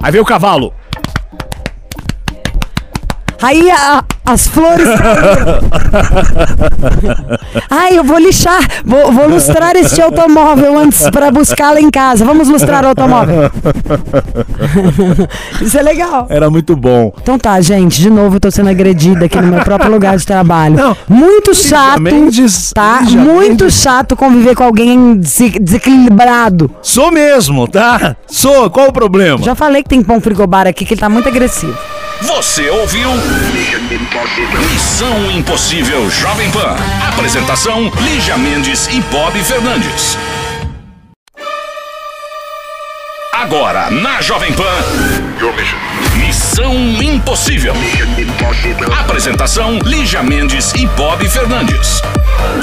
Aí 0.00 0.12
veio 0.12 0.22
o 0.22 0.26
cavalo. 0.26 0.72
Aí 3.42 3.70
a- 3.70 4.02
as 4.24 4.46
flores. 4.48 4.88
Ai, 7.70 7.96
eu 7.98 8.02
vou 8.04 8.18
lixar, 8.18 8.60
vou, 8.84 9.12
vou 9.12 9.28
lustrar 9.28 9.76
este 9.76 10.00
automóvel 10.02 10.76
antes 10.78 11.08
para 11.10 11.30
buscá-lo 11.30 11.78
em 11.78 11.90
casa. 11.90 12.24
Vamos 12.24 12.48
lustrar 12.48 12.84
o 12.84 12.88
automóvel. 12.88 13.50
Isso 15.60 15.78
é 15.78 15.82
legal. 15.82 16.26
Era 16.28 16.50
muito 16.50 16.74
bom. 16.74 17.12
Então 17.22 17.38
tá, 17.38 17.60
gente, 17.60 18.00
de 18.00 18.10
novo 18.10 18.36
eu 18.36 18.40
tô 18.40 18.50
sendo 18.50 18.68
agredida 18.70 19.26
aqui 19.26 19.40
no 19.40 19.46
meu 19.48 19.60
próprio 19.62 19.90
lugar 19.92 20.16
de 20.16 20.26
trabalho. 20.26 20.74
Não, 20.76 20.96
muito 21.08 21.54
chato, 21.54 22.00
Mendes- 22.00 22.72
tá? 22.74 23.00
Lígia 23.02 23.20
muito 23.20 23.64
Mendes- 23.64 23.74
chato 23.80 24.16
conviver 24.16 24.54
com 24.56 24.64
alguém 24.64 25.14
desequilibrado. 25.16 26.70
Sou 26.82 27.12
mesmo, 27.12 27.68
tá? 27.68 28.16
Sou. 28.26 28.68
Qual 28.70 28.88
o 28.88 28.92
problema? 28.92 29.42
Já 29.42 29.54
falei 29.54 29.82
que 29.82 29.88
tem 29.88 30.02
pão 30.02 30.20
frigobar 30.20 30.66
aqui 30.66 30.84
que 30.84 30.94
ele 30.94 31.00
tá 31.00 31.08
muito 31.08 31.28
agressivo. 31.28 31.76
Você 32.22 32.70
ouviu? 32.70 33.10
Missão 34.72 35.30
Impossível 35.30 36.08
Jovem 36.10 36.50
Pan. 36.50 36.74
Apresentação: 37.12 37.92
Lígia 38.00 38.38
Mendes 38.38 38.86
e 38.88 39.00
Bob 39.02 39.38
Fernandes. 39.42 40.16
Agora, 43.34 43.90
na 43.90 44.22
Jovem 44.22 44.52
Pan. 44.54 44.64
Missão 46.16 46.74
Impossível. 46.74 47.74
Apresentação: 48.98 49.78
Lígia 49.84 50.22
Mendes 50.22 50.72
e 50.72 50.86
Bob 50.86 51.28
Fernandes. 51.28 52.00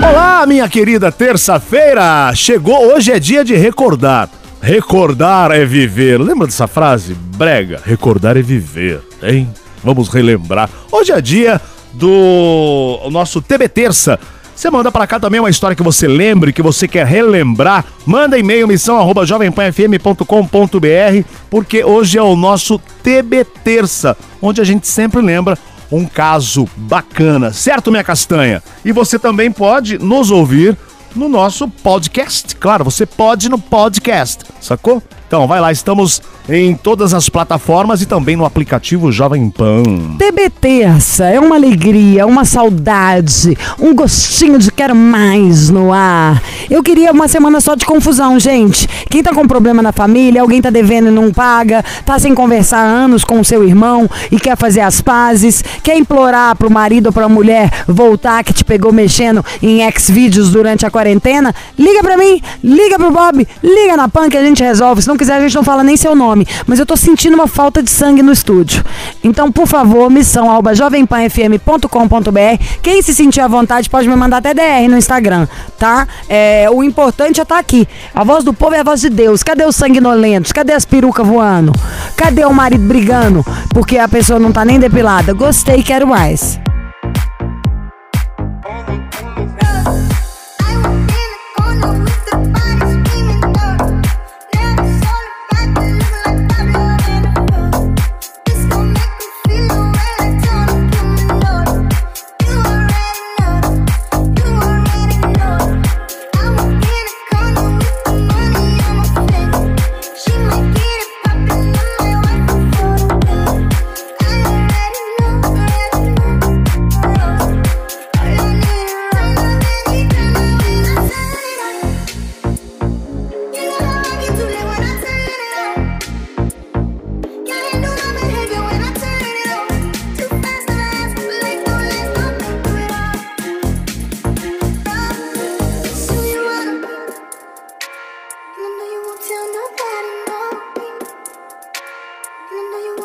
Olá, 0.02 0.46
minha 0.48 0.68
querida 0.68 1.12
terça-feira! 1.12 2.34
Chegou, 2.34 2.94
hoje 2.94 3.12
é 3.12 3.20
dia 3.20 3.44
de 3.44 3.56
recordar. 3.56 4.30
Recordar 4.64 5.52
é 5.52 5.66
viver. 5.66 6.22
Lembra 6.22 6.48
dessa 6.48 6.68
frase? 6.68 7.14
Brega. 7.14 7.82
Recordar 7.84 8.38
é 8.38 8.42
viver, 8.42 9.02
hein? 9.22 9.50
Vamos 9.84 10.08
relembrar. 10.08 10.70
Hoje 10.90 11.12
é 11.12 11.20
dia 11.20 11.60
do 11.92 12.98
nosso 13.12 13.42
TB 13.42 13.68
Terça. 13.68 14.18
Você 14.56 14.70
manda 14.70 14.90
pra 14.90 15.06
cá 15.06 15.20
também 15.20 15.42
uma 15.42 15.50
história 15.50 15.76
que 15.76 15.84
você 15.84 16.08
lembre, 16.08 16.54
que 16.54 16.62
você 16.62 16.88
quer 16.88 17.06
relembrar. 17.06 17.84
Manda 18.06 18.40
e-mail 18.40 18.66
missão 18.66 18.98
arroba 18.98 19.26
jovempanfm.com.br 19.26 21.28
porque 21.50 21.84
hoje 21.84 22.18
é 22.18 22.24
o 22.24 22.34
nosso 22.34 22.80
TB 23.04 23.44
Terça, 23.66 24.16
onde 24.42 24.62
a 24.62 24.64
gente 24.64 24.88
sempre 24.88 25.20
lembra 25.20 25.58
um 25.92 26.06
caso 26.06 26.70
bacana, 26.78 27.52
certo, 27.52 27.92
minha 27.92 28.04
castanha? 28.04 28.64
E 28.86 28.94
você 28.94 29.20
também 29.20 29.52
pode 29.52 29.98
nos 29.98 30.32
ouvir 30.32 30.78
no 31.16 31.30
nosso 31.30 31.68
podcast. 31.68 32.56
Claro, 32.56 32.84
você 32.84 33.06
pode 33.06 33.50
no 33.50 33.60
podcast, 33.60 34.44
sacou? 34.60 35.02
Então 35.34 35.48
vai 35.48 35.60
lá, 35.60 35.72
estamos 35.72 36.22
em 36.48 36.76
todas 36.76 37.12
as 37.12 37.28
plataformas 37.28 38.04
e 38.04 38.06
também 38.06 38.36
no 38.36 38.46
aplicativo 38.46 39.12
Jovem 39.12 39.50
Pan. 39.50 39.82
TB 40.20 40.52
Terça 40.62 41.26
é 41.26 41.40
uma 41.40 41.56
alegria, 41.56 42.28
uma 42.28 42.46
saudade, 42.46 43.58
um 43.80 43.96
gostinho 43.96 44.60
de 44.60 44.72
quero 44.72 44.96
mais 44.96 45.72
no 45.72 45.92
ar. 45.92 46.40
Eu 46.70 46.84
queria 46.84 47.12
uma 47.12 47.28
semana 47.28 47.60
só 47.62 47.74
de 47.74 47.84
confusão, 47.84 48.40
gente. 48.40 48.88
Quem 49.10 49.24
tá 49.24 49.34
com 49.34 49.48
problema 49.48 49.82
na 49.82 49.92
família, 49.92 50.42
alguém 50.42 50.62
tá 50.62 50.70
devendo 50.70 51.08
e 51.08 51.12
não 51.12 51.32
paga, 51.32 51.84
tá 52.06 52.20
sem 52.20 52.36
conversar 52.36 52.80
há 52.80 52.88
anos 52.88 53.24
com 53.24 53.40
o 53.40 53.46
seu 53.46 53.64
irmão 53.64 54.08
e 54.32 54.40
quer 54.40 54.56
fazer 54.56 54.82
as 54.82 55.02
pazes, 55.02 55.64
quer 55.82 55.98
implorar 55.98 56.56
pro 56.56 56.70
marido 56.70 57.08
ou 57.08 57.14
pra 57.14 57.28
mulher 57.28 57.72
voltar 57.88 58.44
que 58.44 58.54
te 58.54 58.64
pegou 58.64 58.92
mexendo 58.92 59.44
em 59.64 59.82
ex-vídeos 59.82 60.52
durante 60.52 60.86
a 60.86 60.92
quarentena, 60.92 61.56
liga 61.80 62.04
pra 62.04 62.18
mim, 62.18 62.40
liga 62.64 63.00
pro 63.00 63.10
Bob, 63.10 63.48
liga 63.64 63.98
na 63.98 64.08
PAN 64.08 64.30
que 64.30 64.38
a 64.38 64.44
gente 64.44 64.62
resolve. 64.62 65.02
Se 65.02 65.08
não 65.08 65.23
quiser, 65.24 65.36
a 65.36 65.40
gente 65.40 65.56
não 65.56 65.64
fala 65.64 65.84
nem 65.84 65.96
seu 65.96 66.14
nome. 66.16 66.46
Mas 66.68 66.80
eu 66.80 66.86
tô 66.86 66.98
sentindo 66.98 67.34
uma 67.34 67.48
falta 67.48 67.82
de 67.82 67.90
sangue 67.90 68.22
no 68.22 68.32
estúdio. 68.32 68.84
Então, 69.24 69.52
por 69.52 69.66
favor, 69.66 70.10
missão 70.10 70.50
arroba 70.52 70.76
jovempanfm.com.br. 70.76 72.64
Quem 72.82 73.02
se 73.02 73.16
sentir 73.16 73.40
à 73.42 73.48
vontade 73.48 73.90
pode 73.90 74.08
me 74.08 74.16
mandar 74.16 74.38
até 74.38 74.54
DR 74.54 74.90
no 74.90 74.98
Instagram, 74.98 75.48
tá? 75.80 76.08
É, 76.28 76.68
o 76.70 76.84
importante 76.84 77.40
é 77.40 77.44
estar 77.44 77.58
aqui. 77.58 77.88
A 78.14 78.24
voz 78.24 78.44
do 78.44 78.54
povo 78.54 78.76
é 78.76 78.80
a 78.80 78.84
voz 78.84 79.00
de 79.00 79.10
Deus. 79.10 79.42
Cadê 79.44 79.66
os 79.66 79.76
sanguinolentos? 79.76 80.52
Cadê 80.52 80.74
as 80.74 80.86
perucas 80.86 81.26
voando? 81.26 81.72
Cadê 82.18 82.44
o 82.46 82.54
marido 82.54 82.86
brigando? 82.86 83.46
Porque 83.70 83.98
a 83.98 84.08
pessoa 84.08 84.40
não 84.40 84.52
tá 84.52 84.66
nem 84.66 84.80
depilada. 84.80 85.34
Gostei, 85.34 85.82
quero 85.82 86.06
mais. 86.06 86.60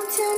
to 0.06 0.37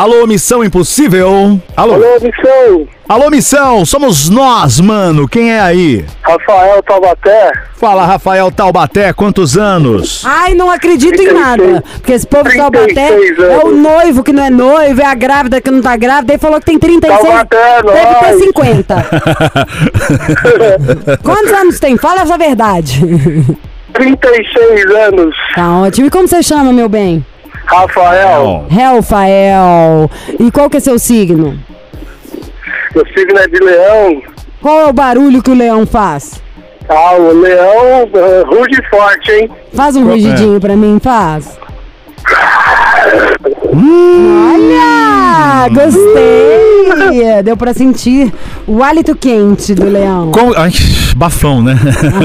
Alô, 0.00 0.26
Missão 0.26 0.64
Impossível? 0.64 1.60
Alô? 1.76 1.92
Alô, 1.96 2.06
missão. 2.22 2.88
Alô, 3.06 3.28
Missão, 3.28 3.84
somos 3.84 4.30
nós, 4.30 4.80
mano. 4.80 5.28
Quem 5.28 5.52
é 5.52 5.60
aí? 5.60 6.06
Rafael 6.22 6.82
Taubaté. 6.82 7.52
Fala, 7.74 8.06
Rafael 8.06 8.50
Taubaté, 8.50 9.12
quantos 9.12 9.58
anos? 9.58 10.22
Ai, 10.24 10.54
não 10.54 10.70
acredito 10.70 11.20
em 11.20 11.26
36. 11.26 11.38
nada. 11.38 11.84
Porque 11.98 12.12
esse 12.14 12.26
povo 12.26 12.48
de 12.48 12.56
Taubaté 12.56 13.08
36 13.08 13.38
é 13.40 13.58
o 13.58 13.72
noivo 13.72 14.24
que 14.24 14.32
não 14.32 14.42
é 14.42 14.48
noivo, 14.48 15.02
é 15.02 15.04
a 15.04 15.14
grávida 15.14 15.60
que 15.60 15.70
não 15.70 15.82
tá 15.82 15.94
grávida. 15.98 16.32
Ele 16.32 16.40
falou 16.40 16.58
que 16.60 16.64
tem 16.64 16.78
36. 16.78 17.20
Taubaté, 17.20 17.82
Deve 17.82 18.14
ter 18.14 18.32
nós. 18.32 18.42
50. 18.42 19.06
Quantos 21.22 21.52
anos 21.52 21.78
tem? 21.78 21.98
Fala 21.98 22.22
essa 22.22 22.38
verdade. 22.38 23.04
36 23.92 24.94
anos. 24.94 25.36
Tá 25.54 25.80
ótimo. 25.80 26.06
E 26.06 26.10
como 26.10 26.26
você 26.26 26.42
chama, 26.42 26.72
meu 26.72 26.88
bem? 26.88 27.22
Rafael. 27.70 28.66
Rafael. 28.68 30.10
E 30.40 30.50
qual 30.50 30.68
que 30.68 30.78
é 30.78 30.80
seu 30.80 30.98
signo? 30.98 31.56
Meu 32.94 33.06
signo 33.16 33.38
é 33.38 33.46
de 33.46 33.60
leão. 33.60 34.22
Qual 34.60 34.80
é 34.80 34.86
o 34.86 34.92
barulho 34.92 35.40
que 35.40 35.50
o 35.50 35.54
leão 35.54 35.86
faz? 35.86 36.42
Ah, 36.88 37.14
o 37.14 37.32
leão 37.32 38.04
uh, 38.04 38.46
ruge 38.46 38.82
forte, 38.90 39.30
hein? 39.30 39.50
Faz 39.72 39.94
um 39.94 40.04
rugidinho 40.04 40.60
pra 40.60 40.74
mim, 40.74 40.98
faz. 41.00 41.56
Hum. 43.72 44.52
Olha! 44.54 45.68
Gostei! 45.68 47.42
Deu 47.44 47.56
pra 47.56 47.72
sentir 47.74 48.32
o 48.66 48.82
hálito 48.82 49.14
quente 49.16 49.74
do 49.74 49.88
leão. 49.88 50.30
Com... 50.30 50.52
Ai, 50.56 50.70
bafão, 51.16 51.62
né? 51.62 51.74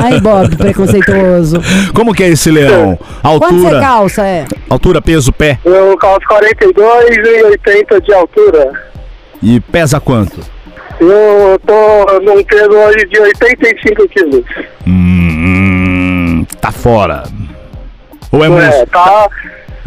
Ai, 0.04 0.20
Bob, 0.20 0.56
preconceituoso. 0.56 1.62
Como 1.94 2.14
que 2.14 2.24
é 2.24 2.30
esse 2.30 2.50
leão? 2.52 2.98
Quanto 3.22 3.56
você 3.56 3.66
Altura, 3.66 3.80
calça, 3.82 4.28
é? 4.28 4.46
altura, 4.70 5.02
peso, 5.02 5.32
pé. 5.34 5.60
Eu 5.66 5.98
calço 5.98 6.26
42 6.28 7.18
e 7.18 7.44
80 7.44 8.02
de 8.02 8.14
altura. 8.14 8.72
E 9.42 9.60
pesa 9.60 10.00
quanto? 10.00 10.40
Eu 11.00 11.60
tô 11.66 12.20
num 12.22 12.44
peso 12.44 12.72
hoje 12.72 13.06
de 13.08 13.20
85 13.20 14.08
quilos. 14.10 14.44
Hum, 14.88 16.46
tá 16.62 16.72
fora. 16.72 17.24
Ou 18.32 18.44
é 18.44 18.48
É, 18.48 18.50
música? 18.50 18.88
tá. 18.92 19.30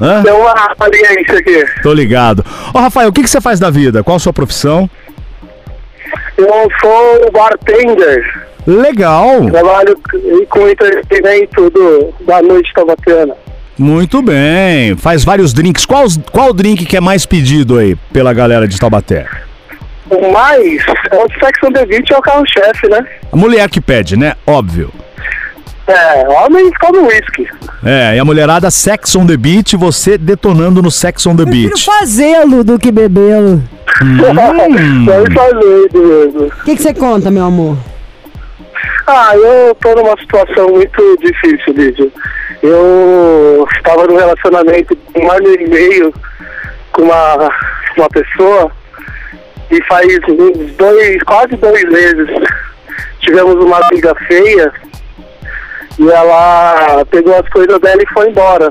Hã? 0.01 0.23
Tem 0.23 0.33
uma 0.33 0.55
experiência 0.73 1.39
aqui. 1.39 1.83
Tô 1.83 1.93
ligado. 1.93 2.45
Ô, 2.73 2.79
Rafael, 2.79 3.09
o 3.09 3.13
que, 3.13 3.23
que 3.23 3.31
você 3.31 3.41
faz 3.41 3.59
da 3.59 3.71
vida? 3.71 4.03
Qual 4.03 4.17
a 4.17 4.21
sua 4.21 4.33
profissão? 4.33 4.89
Eu 6.37 6.69
sou 6.81 7.33
bartender. 7.33 8.49
Legal. 8.67 9.47
Trabalho 9.51 9.99
com 10.51 10.69
entretenimento 10.69 11.71
do, 11.71 12.15
da 12.25 12.43
noite 12.43 12.73
tabatana. 12.75 13.35
Muito 13.79 14.21
bem. 14.23 14.97
Faz 14.97 15.25
vários 15.25 15.53
drinks. 15.53 15.87
Qual, 15.87 16.05
qual 16.33 16.51
o 16.51 16.53
drink 16.53 16.85
que 16.85 16.97
é 16.97 17.01
mais 17.01 17.25
pedido 17.25 17.79
aí 17.79 17.97
pela 18.13 18.33
galera 18.33 18.67
de 18.67 18.79
Taubaté? 18.79 19.27
O 20.11 20.33
mais 20.33 20.83
é 21.11 21.17
o 21.17 21.29
Sex 21.39 21.59
on 21.65 21.73
the 21.73 21.87
Beach 21.87 22.13
é 22.13 22.17
o 22.17 22.23
carro-chefe, 22.23 22.89
né? 22.89 23.07
A 23.31 23.37
mulher 23.37 23.69
que 23.69 23.81
pede, 23.81 24.17
né? 24.17 24.35
Óbvio. 24.47 24.91
É, 25.89 26.29
homem 26.29 26.71
come 26.81 26.99
whisky. 26.99 27.49
É, 27.83 28.15
e 28.15 28.19
a 28.19 28.25
mulherada 28.25 28.71
Sex 28.71 29.17
on 29.17 29.27
the 29.27 29.39
Beach, 29.39 29.75
você 29.75 30.19
detonando 30.19 30.83
no 30.83 30.91
Sex 30.91 31.27
on 31.27 31.35
the 31.35 31.45
Prefiro 31.45 31.71
Beach. 31.71 31.85
fazê-lo 31.87 32.63
do 32.63 32.79
que 32.79 32.93
bebê-lo. 32.93 33.63
Hum. 34.03 35.07
Fazendo 35.35 36.07
mesmo. 36.07 36.47
O 36.47 36.65
que 36.65 36.77
que 36.77 36.83
você 36.83 36.93
conta, 36.93 37.31
meu 37.31 37.45
amor? 37.45 37.77
Ah, 39.07 39.35
eu 39.35 39.75
tô 39.77 39.95
numa 39.95 40.15
situação 40.21 40.69
muito 40.69 41.17
difícil, 41.23 41.73
Lídia. 41.73 42.09
Eu 42.63 43.67
estava 43.75 44.07
num 44.07 44.17
relacionamento 44.17 44.95
de 44.95 45.21
um 45.21 45.33
ano 45.33 45.55
e 45.55 45.69
meio 45.69 46.13
com 46.93 47.03
uma, 47.03 47.51
uma 47.97 48.09
pessoa 48.11 48.71
e 49.71 49.83
faz 49.85 50.07
uns 50.29 50.77
dois, 50.77 51.23
quase 51.23 51.57
dois 51.57 51.85
meses 51.85 52.29
tivemos 53.21 53.55
uma 53.57 53.81
briga 53.89 54.15
feia 54.27 54.73
e 55.99 56.09
ela 56.11 57.05
pegou 57.11 57.35
as 57.35 57.49
coisas 57.49 57.79
dela 57.81 58.03
e 58.03 58.13
foi 58.15 58.29
embora. 58.31 58.69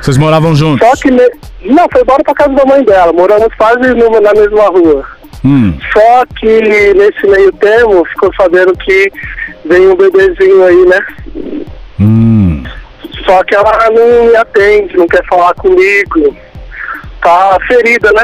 Vocês 0.00 0.16
moravam 0.18 0.54
juntos? 0.54 0.86
Só 0.86 0.94
que 0.96 1.10
ne- 1.10 1.30
não, 1.64 1.86
foi 1.92 2.02
embora 2.02 2.22
pra 2.24 2.34
casa 2.34 2.54
da 2.54 2.64
mãe 2.64 2.84
dela, 2.84 3.12
moramos 3.12 3.48
quase 3.56 3.94
numa- 3.94 4.20
na 4.20 4.32
mesma 4.32 4.66
rua. 4.68 5.04
Hum. 5.44 5.76
Só 5.92 6.24
que 6.38 6.46
nesse 6.94 7.26
meio 7.26 7.52
termo 7.54 8.04
ficou 8.06 8.30
sabendo 8.40 8.72
que 8.78 9.10
vem 9.64 9.88
um 9.88 9.96
bebezinho 9.96 10.64
aí, 10.64 10.86
né? 10.86 11.00
Hum. 12.00 12.62
Só 13.26 13.42
que 13.44 13.54
ela 13.54 13.90
não 13.90 14.26
me 14.30 14.36
atende, 14.36 14.96
não 14.96 15.06
quer 15.06 15.24
falar 15.26 15.52
comigo. 15.54 16.36
Tá 17.20 17.58
ferida, 17.68 18.10
né? 18.12 18.22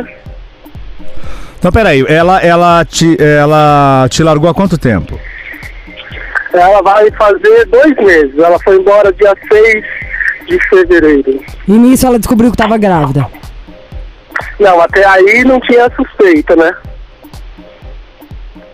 Então, 1.58 1.72
peraí, 1.72 2.04
ela, 2.08 2.40
ela, 2.40 2.84
te, 2.84 3.16
ela 3.20 4.06
te 4.08 4.22
largou 4.22 4.48
há 4.48 4.54
quanto 4.54 4.78
tempo? 4.78 5.18
Ela 6.52 6.82
vai 6.82 7.10
fazer 7.12 7.66
dois 7.66 7.96
meses. 7.96 8.38
Ela 8.38 8.58
foi 8.60 8.76
embora 8.76 9.12
dia 9.12 9.34
6 9.50 9.84
de 10.46 10.68
fevereiro. 10.68 11.44
E 11.66 11.72
nisso 11.72 12.06
ela 12.06 12.18
descobriu 12.18 12.50
que 12.50 12.56
tava 12.56 12.78
grávida. 12.78 13.26
Não, 14.58 14.80
até 14.80 15.04
aí 15.06 15.44
não 15.44 15.60
tinha 15.60 15.90
suspeita, 15.94 16.56
né? 16.56 16.72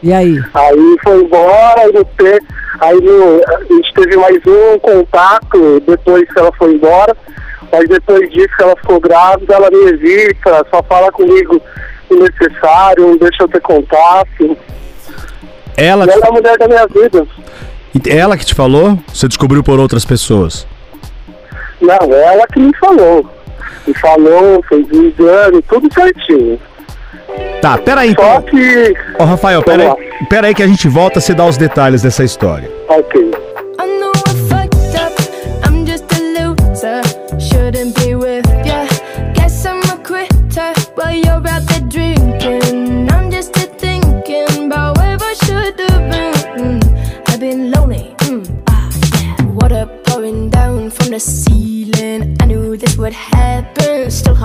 E 0.02 0.12
aí? 0.12 0.38
Aí 0.52 0.96
foi 1.02 1.22
embora, 1.22 1.80
aí, 1.80 1.92
no 1.92 2.04
te... 2.04 2.42
aí 2.80 3.00
no... 3.00 3.40
a 3.48 3.60
gente 3.64 3.94
teve 3.94 4.16
mais 4.16 4.37
um 4.46 4.78
contato 4.78 5.80
depois 5.87 6.30
que 6.30 6.38
ela 6.38 6.52
foi 6.52 6.74
embora. 6.74 7.16
Mas 7.72 7.88
depois 7.88 8.30
disso 8.30 8.56
que 8.56 8.62
ela 8.62 8.76
ficou 8.76 9.00
grávida, 9.00 9.54
ela 9.54 9.70
me 9.70 9.88
evita, 9.88 10.64
só 10.70 10.82
fala 10.82 11.10
comigo 11.10 11.60
o 12.10 12.14
necessário, 12.14 13.08
não 13.08 13.16
deixa 13.16 13.42
eu 13.42 13.48
ter 13.48 13.60
contato. 13.62 14.56
Ela, 15.76 16.04
ela 16.04 16.24
é 16.24 16.28
a 16.28 16.32
mulher 16.32 16.58
da 16.58 16.68
minha 16.68 16.87
vida. 16.87 17.26
ela 18.08 18.37
que 18.37 18.46
te 18.46 18.54
falou? 18.54 18.98
Você 19.12 19.26
descobriu 19.28 19.62
por 19.62 19.78
outras 19.80 20.04
pessoas? 20.04 20.66
Não, 21.80 22.14
ela 22.14 22.46
que 22.46 22.60
me 22.60 22.74
falou. 22.76 23.28
Me 23.87 23.94
falou, 23.94 24.64
fez 24.68 24.87
o 24.90 25.04
exame, 25.06 25.62
tudo 25.62 25.92
certinho. 25.92 26.58
Tá, 27.60 27.76
peraí 27.78 28.14
Só 28.14 28.37
então. 28.38 28.42
que. 28.42 28.94
Ô, 29.18 29.24
Rafael, 29.24 29.62
peraí, 29.62 29.90
peraí 30.28 30.54
que 30.54 30.62
a 30.62 30.66
gente 30.66 30.88
volta 30.88 31.18
a 31.18 31.22
se 31.22 31.34
dar 31.34 31.46
os 31.46 31.56
detalhes 31.56 32.02
dessa 32.02 32.22
história. 32.24 32.70
Ok. 32.88 33.30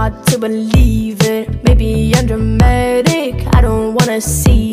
Hard 0.09 0.27
to 0.27 0.37
believe 0.37 1.21
it. 1.23 1.63
Maybe 1.63 2.13
I'm 2.15 2.25
dramatic. 2.25 3.35
I 3.55 3.61
don't 3.61 3.93
wanna 3.95 4.21
see 4.21 4.68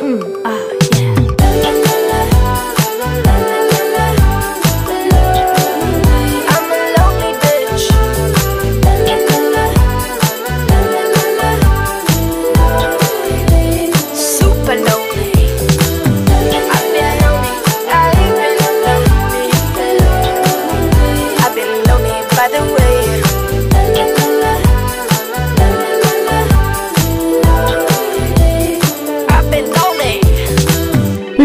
Mm, 0.00 0.22
ah, 0.46 0.56
yeah. 0.96 1.99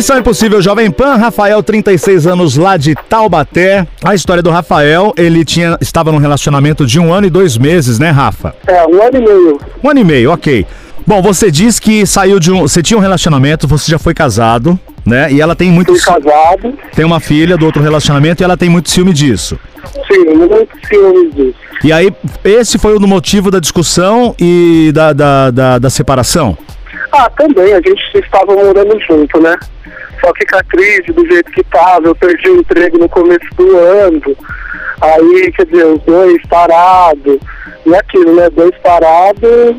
Missão 0.05 0.19
Impossível 0.19 0.61
Jovem 0.61 0.91
Pan, 0.91 1.15
Rafael, 1.15 1.63
36 1.63 2.27
anos 2.27 2.57
lá 2.57 2.77
de 2.77 2.93
Taubaté. 2.93 3.87
A 4.03 4.13
história 4.13 4.43
do 4.43 4.51
Rafael, 4.51 5.11
ele 5.17 5.43
tinha, 5.43 5.79
estava 5.81 6.11
num 6.11 6.19
relacionamento 6.19 6.85
de 6.85 6.99
um 6.99 7.11
ano 7.11 7.25
e 7.25 7.29
dois 7.31 7.57
meses, 7.57 7.97
né, 7.97 8.11
Rafa? 8.11 8.55
É, 8.67 8.85
um 8.85 9.01
ano 9.01 9.17
e 9.17 9.19
meio. 9.19 9.59
Um 9.83 9.89
ano 9.89 9.99
e 9.99 10.03
meio, 10.03 10.31
ok. 10.31 10.63
Bom, 11.07 11.23
você 11.23 11.49
diz 11.49 11.79
que 11.79 12.05
saiu 12.05 12.39
de 12.39 12.51
um. 12.51 12.61
Você 12.61 12.83
tinha 12.83 12.99
um 12.99 13.01
relacionamento, 13.01 13.67
você 13.67 13.89
já 13.89 13.97
foi 13.97 14.13
casado, 14.13 14.79
né? 15.03 15.31
E 15.31 15.41
ela 15.41 15.55
tem 15.55 15.71
muito. 15.71 15.91
Fui 15.95 15.99
casado. 15.99 16.77
Tem 16.95 17.03
uma 17.03 17.19
filha 17.19 17.57
do 17.57 17.65
outro 17.65 17.81
relacionamento 17.81 18.43
e 18.43 18.45
ela 18.45 18.55
tem 18.55 18.69
muito 18.69 18.91
ciúme 18.91 19.11
disso. 19.11 19.59
Sim, 20.07 20.23
muito 20.35 20.69
ciúmes 20.87 21.33
disso. 21.33 21.55
E 21.83 21.91
aí, 21.91 22.13
esse 22.43 22.77
foi 22.77 22.95
o 22.95 22.99
motivo 23.01 23.49
da 23.49 23.59
discussão 23.59 24.35
e 24.39 24.91
da, 24.93 25.13
da, 25.13 25.49
da, 25.49 25.79
da 25.79 25.89
separação? 25.89 26.55
Ah, 27.11 27.27
também, 27.31 27.73
a 27.73 27.77
gente 27.77 28.03
estava 28.13 28.53
morando 28.53 28.99
junto, 29.01 29.41
né? 29.41 29.57
Só 30.21 30.29
a 30.29 30.63
crise 30.63 31.11
do 31.11 31.25
jeito 31.27 31.51
que 31.51 31.63
tava, 31.63 32.07
eu 32.07 32.15
perdi 32.15 32.49
o 32.49 32.59
emprego 32.59 32.97
no 32.97 33.09
começo 33.09 33.47
do 33.55 33.77
ano. 33.77 34.21
Aí, 35.01 35.51
quer 35.51 35.65
dizer, 35.65 35.85
os 35.85 36.01
dois 36.03 36.41
parados. 36.47 37.37
E 37.85 37.95
aquilo, 37.95 38.35
né? 38.35 38.49
Dois 38.49 38.75
parados. 38.79 39.75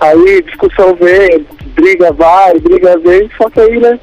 Aí 0.00 0.42
discussão 0.42 0.94
vem, 0.96 1.46
briga 1.74 2.12
vai, 2.12 2.58
briga 2.58 2.98
vem, 2.98 3.30
só 3.36 3.48
que 3.48 3.60
aí, 3.60 3.78
né? 3.78 3.98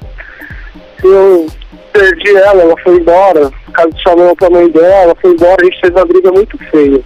Eu 1.03 1.47
perdi 1.91 2.35
ela, 2.35 2.63
ela 2.63 2.75
foi 2.81 2.95
embora. 2.95 3.51
O 3.67 3.71
caso 3.71 3.91
chamou 4.01 4.35
pra 4.35 4.49
mãe 4.49 4.69
dela, 4.69 5.15
foi 5.21 5.31
embora, 5.31 5.57
a 5.61 5.65
gente 5.65 5.79
fez 5.81 5.93
uma 5.93 6.05
briga 6.05 6.31
muito 6.31 6.57
feia. 6.69 7.01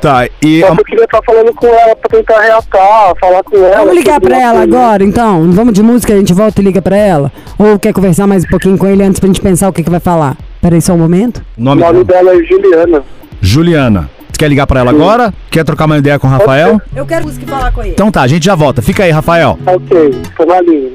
Tá, 0.00 0.28
e. 0.42 0.60
Só 0.60 0.74
que 0.74 0.80
eu 0.80 0.84
queria 0.84 1.04
estar 1.04 1.20
falando 1.24 1.52
com 1.54 1.66
ela 1.66 1.96
pra 1.96 2.18
tentar 2.18 2.40
reatar, 2.40 3.14
falar 3.20 3.42
com 3.42 3.56
ela. 3.56 3.76
Vamos 3.78 3.94
ligar 3.94 4.20
pra 4.20 4.36
ela 4.40 4.60
coisa. 4.60 4.76
agora, 4.78 5.04
então? 5.04 5.50
Vamos 5.52 5.72
de 5.74 5.82
música, 5.82 6.12
a 6.12 6.16
gente 6.18 6.32
volta 6.32 6.60
e 6.60 6.64
liga 6.64 6.82
pra 6.82 6.96
ela? 6.96 7.32
Ou 7.58 7.78
quer 7.78 7.92
conversar 7.92 8.26
mais 8.26 8.44
um 8.44 8.48
pouquinho 8.48 8.76
com 8.78 8.86
ele 8.86 9.02
antes 9.02 9.18
pra 9.18 9.26
gente 9.26 9.40
pensar 9.40 9.68
o 9.68 9.72
que, 9.72 9.82
que 9.82 9.90
vai 9.90 10.00
falar? 10.00 10.36
Peraí 10.60 10.80
só 10.80 10.92
um 10.92 10.98
momento. 10.98 11.38
O 11.56 11.60
O 11.60 11.64
nome 11.64 11.80
nome 11.82 12.04
dela? 12.04 12.32
é 12.34 12.42
Juliana. 12.44 13.02
Juliana. 13.40 14.10
Você 14.30 14.38
quer 14.38 14.48
ligar 14.48 14.66
pra 14.66 14.80
ela 14.80 14.90
agora? 14.90 15.32
Quer 15.50 15.64
trocar 15.64 15.86
uma 15.86 15.96
ideia 15.96 16.18
com 16.18 16.26
o 16.26 16.30
Rafael? 16.30 16.78
Eu 16.94 17.06
quero 17.06 17.24
música 17.24 17.44
e 17.44 17.48
falar 17.48 17.72
com 17.72 17.80
ele. 17.82 17.90
Então 17.92 18.10
tá, 18.10 18.20
a 18.22 18.26
gente 18.26 18.44
já 18.44 18.54
volta. 18.54 18.82
Fica 18.82 19.04
aí, 19.04 19.10
Rafael. 19.10 19.58
Ok, 19.66 20.12
tô 20.36 20.44
na 20.44 20.60
linha. 20.60 20.90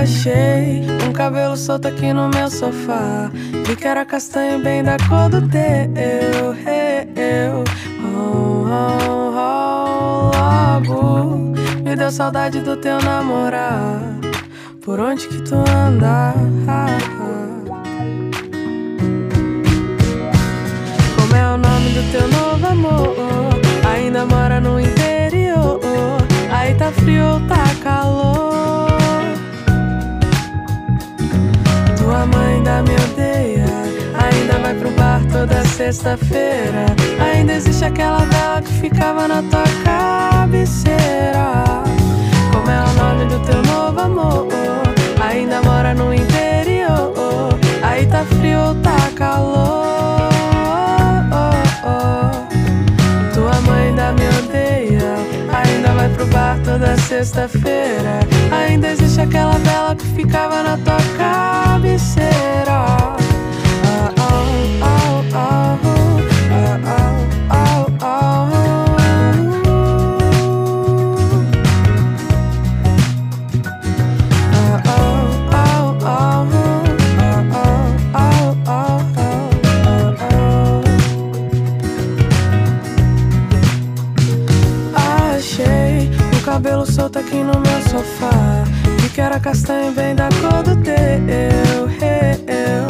Achei 0.00 0.86
um 1.08 1.12
cabelo 1.12 1.56
solto 1.56 1.88
aqui 1.88 2.12
no 2.12 2.28
meu 2.28 2.48
sofá. 2.48 3.30
Vi 3.66 3.74
que 3.74 3.84
era 3.84 4.04
castanho 4.04 4.62
bem 4.62 4.82
da 4.82 4.96
cor 5.08 5.28
do 5.28 5.42
teu. 5.48 6.54
Eu, 7.16 7.64
oh, 8.04 8.64
oh, 8.70 9.34
oh, 9.34 10.30
logo 10.36 11.52
me 11.82 11.96
deu 11.96 12.12
saudade 12.12 12.60
do 12.60 12.76
teu 12.76 13.00
namorar. 13.02 14.00
Por 14.82 15.00
onde 15.00 15.26
que 15.26 15.42
tu 15.42 15.56
anda? 15.56 16.32
Como 21.16 21.34
é 21.34 21.46
o 21.46 21.56
nome 21.56 21.90
do 21.90 22.12
teu 22.12 22.28
novo 22.28 22.66
amor? 22.66 23.16
Ainda 23.92 24.24
mora 24.26 24.60
no 24.60 24.78
interior. 24.78 25.80
Aí 26.52 26.74
tá 26.76 26.92
frio 26.92 27.34
ou 27.34 27.40
tá 27.48 27.64
calor? 27.82 28.57
Ainda 32.68 32.82
me 32.82 32.96
odeia. 32.96 33.64
Ainda 34.22 34.58
vai 34.58 34.74
pro 34.74 34.90
bar 34.90 35.22
toda 35.32 35.64
sexta-feira. 35.64 36.86
Ainda 37.18 37.54
existe 37.54 37.84
aquela 37.84 38.18
vela 38.18 38.60
que 38.62 38.72
ficava 38.72 39.26
na 39.26 39.42
tua 39.42 39.64
cabeceira. 39.84 41.82
Como 42.52 42.70
é 42.70 42.84
o 42.84 42.92
nome 42.94 43.24
do 43.26 43.38
teu 43.40 43.62
novo 43.62 44.00
amor? 44.00 44.48
Ainda 45.20 45.62
mora 45.62 45.94
no 45.94 46.12
interior. 46.12 47.58
Aí 47.82 48.06
tá 48.06 48.24
frio 48.38 48.58
ou 48.58 48.74
tá 48.76 49.10
calor? 49.16 50.28
Tua 53.32 53.60
mãe 53.62 53.88
ainda 53.88 54.12
me 54.12 54.28
odeia. 54.38 55.14
Ainda 55.52 55.88
vai 55.94 56.08
pro 56.10 56.26
bar 56.26 56.58
toda 56.64 56.96
sexta-feira. 56.98 58.20
Ainda 58.68 58.88
existe 58.88 59.18
aquela 59.18 59.58
vela 59.58 59.96
que 59.96 60.04
ficava 60.04 60.62
na 60.62 60.76
tua 60.76 60.98
cabeceira. 61.16 63.07
Castanho 89.40 89.92
bem 89.92 90.14
da 90.14 90.28
cor 90.40 90.62
do 90.62 90.76
teu. 90.82 90.94
Eu, 92.48 92.86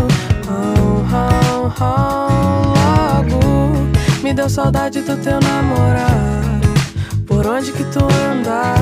oh, 0.49 1.05
oh, 1.13 1.73
oh, 1.81 2.75
logo 2.75 3.89
me 4.23 4.33
deu 4.35 4.49
saudade 4.49 5.01
do 5.03 5.17
teu 5.19 5.39
namorar. 5.41 6.61
Por 7.27 7.47
onde 7.47 7.71
que 7.73 7.85
tu 7.85 8.01
anda? 8.05 8.75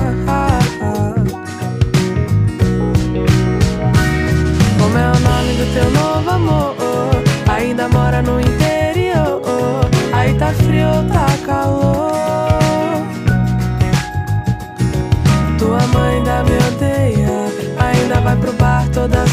Como 4.79 4.99
é 4.99 5.09
o 5.09 5.21
nome 5.21 5.55
do 5.55 5.75
teu 5.75 5.91
novo 5.91 6.31
amor? 6.31 6.77
Ainda 7.49 7.89
mora 7.89 8.23
no 8.23 8.41
interior. 8.41 9.43
Aí 10.13 10.35
tá 10.35 10.53
frio 10.55 10.89
tá 11.13 11.27
calor? 11.45 12.16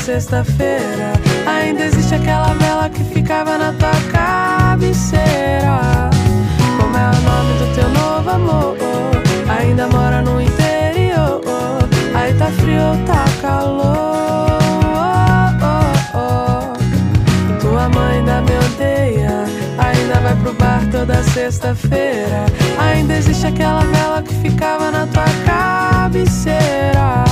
Sexta-feira. 0.03 1.13
Ainda 1.45 1.85
existe 1.85 2.13
aquela 2.15 2.53
vela 2.55 2.89
que 2.89 3.01
ficava 3.05 3.57
na 3.57 3.71
tua 3.73 3.93
cabeceira. 4.11 6.09
Como 6.77 6.97
é 6.97 7.09
o 7.09 7.21
nome 7.21 7.53
do 7.59 7.73
teu 7.73 7.89
novo 7.89 8.29
amor? 8.29 8.77
Ainda 9.47 9.87
mora 9.87 10.21
no 10.21 10.41
interior. 10.41 11.41
Aí 12.13 12.33
tá 12.33 12.47
frio 12.47 12.81
ou 12.81 12.97
tá 13.05 13.23
calor? 13.41 14.59
Tua 17.61 17.87
mãe 17.87 18.17
ainda 18.17 18.41
me 18.41 18.57
odeia. 18.57 19.45
Ainda 19.77 20.19
vai 20.19 20.35
pro 20.35 20.53
bar 20.55 20.81
toda 20.91 21.23
sexta-feira. 21.23 22.45
Ainda 22.77 23.15
existe 23.15 23.47
aquela 23.47 23.85
vela 23.85 24.21
que 24.21 24.33
ficava 24.35 24.91
na 24.91 25.07
tua 25.07 25.23
cabeceira. 25.45 27.23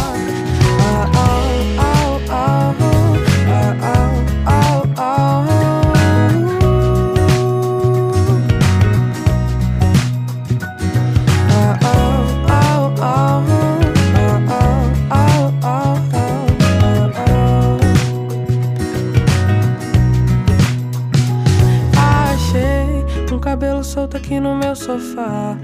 Sofá. 24.92 25.58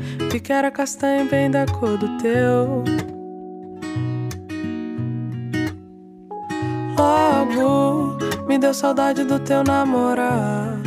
Era 0.49 0.71
castanho 0.71 1.29
bem 1.29 1.51
da 1.51 1.65
cor 1.65 1.97
do 1.97 2.17
teu. 2.19 2.83
Logo 6.97 8.17
me 8.47 8.57
deu 8.57 8.73
saudade 8.73 9.25
do 9.25 9.39
teu 9.39 9.63
namorar. 9.63 10.86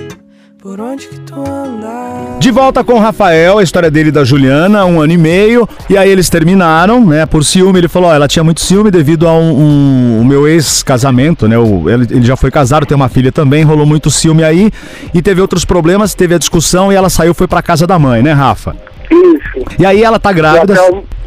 Por 0.62 0.78
onde 0.78 1.06
que 1.08 1.18
tu 1.20 1.40
anda? 1.40 2.38
De 2.38 2.50
volta 2.50 2.84
com 2.84 2.92
o 2.94 2.98
Rafael, 2.98 3.58
a 3.58 3.62
história 3.62 3.90
dele 3.90 4.10
e 4.10 4.12
da 4.12 4.24
Juliana, 4.24 4.84
um 4.84 5.00
ano 5.00 5.12
e 5.12 5.16
meio, 5.16 5.66
e 5.88 5.96
aí 5.96 6.10
eles 6.10 6.28
terminaram, 6.28 7.02
né, 7.04 7.24
por 7.24 7.42
ciúme, 7.44 7.78
ele 7.78 7.88
falou, 7.88 8.10
ó, 8.10 8.14
ela 8.14 8.28
tinha 8.28 8.44
muito 8.44 8.60
ciúme 8.60 8.90
devido 8.90 9.26
a 9.26 9.32
um, 9.32 9.58
um- 9.58 10.20
o 10.20 10.24
meu 10.24 10.46
ex-casamento, 10.46 11.48
né, 11.48 11.56
o- 11.56 11.88
ele, 11.88 12.06
ele 12.10 12.22
já 12.22 12.36
foi 12.36 12.50
casado, 12.50 12.84
tem 12.84 12.94
uma 12.94 13.08
filha 13.08 13.32
também, 13.32 13.62
rolou 13.64 13.86
muito 13.86 14.10
ciúme 14.10 14.44
aí, 14.44 14.70
e 15.14 15.22
teve 15.22 15.40
outros 15.40 15.64
problemas, 15.64 16.14
teve 16.14 16.34
a 16.34 16.38
discussão 16.38 16.92
e 16.92 16.94
ela 16.94 17.08
saiu, 17.08 17.32
foi 17.32 17.48
pra 17.48 17.62
casa 17.62 17.86
da 17.86 17.98
mãe, 17.98 18.22
né, 18.22 18.32
Rafa? 18.32 18.76
Isso. 19.10 19.64
E 19.78 19.86
aí 19.86 20.02
ela 20.04 20.18
tá 20.20 20.30
grávida... 20.30 20.74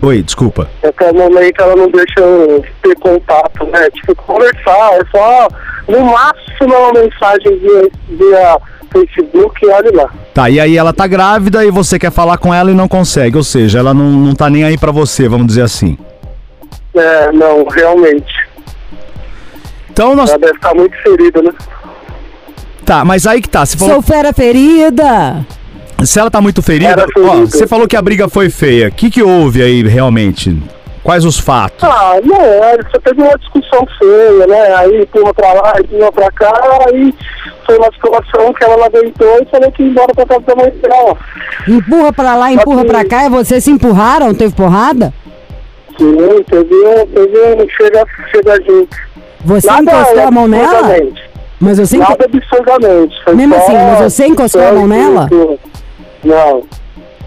Oi, 0.02 0.22
desculpa. 0.22 0.70
Até 0.84 1.10
o 1.12 1.16
momento 1.16 1.62
ela 1.62 1.76
não 1.78 1.90
deixa 1.90 2.20
eu 2.20 2.64
ter 2.82 2.94
contato, 2.96 3.66
né? 3.68 3.90
Tipo, 3.94 4.14
conversar, 4.16 4.94
é 4.96 5.02
só 5.10 5.48
no 5.88 6.06
máximo 6.12 6.76
uma 6.76 6.92
mensagem 7.02 7.58
via, 7.60 7.90
via 8.10 8.58
Facebook 8.94 9.66
e 9.66 9.68
olha 9.68 9.91
lá. 9.94 10.10
Tá, 10.34 10.50
e 10.50 10.60
aí 10.60 10.78
ela 10.78 10.94
tá 10.94 11.06
grávida 11.06 11.66
e 11.66 11.72
você 11.72 12.00
quer 12.00 12.12
falar 12.12 12.38
com 12.38 12.54
ela 12.54 12.72
e 12.72 12.74
não 12.74 12.88
consegue, 12.88 13.36
ou 13.36 13.44
seja, 13.44 13.80
ela 13.80 13.94
não, 13.94 14.10
não 14.12 14.34
tá 14.34 14.50
nem 14.50 14.64
aí 14.64 14.78
pra 14.78 14.91
você, 14.91 15.28
vamos 15.28 15.48
dizer 15.48 15.64
assim. 15.64 15.98
É, 16.94 17.32
não, 17.32 17.66
realmente. 17.66 18.34
Então 19.91 20.16
nós... 20.16 20.30
Ela 20.30 20.39
deve 20.39 20.56
estar 20.56 20.74
muito 20.74 20.96
ferida, 21.02 21.41
né? 21.41 21.52
Tá, 22.86 23.04
mas 23.04 23.28
aí 23.28 23.41
que 23.41 23.50
tá, 23.50 23.66
você 23.66 23.78
falou... 23.78 23.96
Sou 23.96 24.02
fera 24.02 24.32
ferida. 24.32 25.46
Se 26.04 26.20
ela 26.20 26.30
tá 26.30 26.41
muito 26.41 26.62
ferida, 26.62 27.06
ferida. 27.14 27.32
ó, 27.32 27.39
você 27.41 27.66
falou 27.66 27.88
que 27.88 27.96
a 27.96 28.02
briga 28.02 28.28
foi 28.28 28.50
feia. 28.50 28.89
O 28.89 28.91
que, 28.91 29.10
que 29.10 29.24
houve 29.24 29.62
aí 29.62 29.84
realmente? 29.84 30.56
Quais 31.04 31.26
os 31.26 31.38
fatos? 31.38 31.84
Ah, 31.84 32.14
não, 32.24 32.41
é, 32.41 32.78
só 32.89 32.99
teve 33.04 33.22
uma 33.22 33.38
discussão 33.38 33.86
feia, 33.99 34.47
né? 34.47 34.76
Aí 34.76 35.01
empurra 35.01 35.34
pra 35.34 35.54
lá, 35.54 35.74
empurra 35.80 36.12
pra 36.14 36.32
cá, 36.32 36.54
aí 36.88 37.14
foi 37.66 37.78
uma 37.78 37.91
situação 37.93 38.54
que 38.54 38.64
ela 38.64 38.78
não 38.78 38.86
aguentou 38.86 39.39
e 39.41 39.45
falou 39.51 39.72
que 39.74 39.84
ia 39.84 39.89
embora 39.89 40.14
pra 40.14 40.26
casa 40.26 40.39
da 40.41 40.56
mãe 40.56 40.70
dela. 40.72 41.18
Empurra 41.68 42.14
pra 42.14 42.36
lá, 42.36 42.51
empurra 42.54 42.82
que- 42.84 42.88
pra 42.88 43.06
cá. 43.06 43.26
E 43.26 43.30
vocês 43.30 43.64
se 43.64 43.72
empurraram? 43.72 44.34
Teve 44.34 44.56
porrada? 44.56 45.14
Sim, 45.97 46.16
teve, 46.49 46.74
um- 46.74 47.06
teve 47.08 47.39
um 47.64 47.70
chega, 47.70 48.06
chega 48.32 48.56
junto. 48.66 48.97
Você 49.43 49.72
encostou 49.72 50.28
a 50.28 50.32
mão 50.32 50.47
nela? 50.47 50.80
absurdamente. 50.80 51.24
Mas 51.60 51.78
você 51.80 51.97
enco- 51.97 52.10
Nada 52.12 52.26
absurdamente. 52.26 53.24
Foi 53.26 53.36
Mesmo 53.36 53.56
só- 53.56 53.62
assim, 53.62 53.74
mas 53.74 53.99
você 54.14 54.26
encostou 54.28 54.66
a 54.68 54.72
mão 54.72 54.88
nela? 54.88 55.30
Não. 56.24 56.64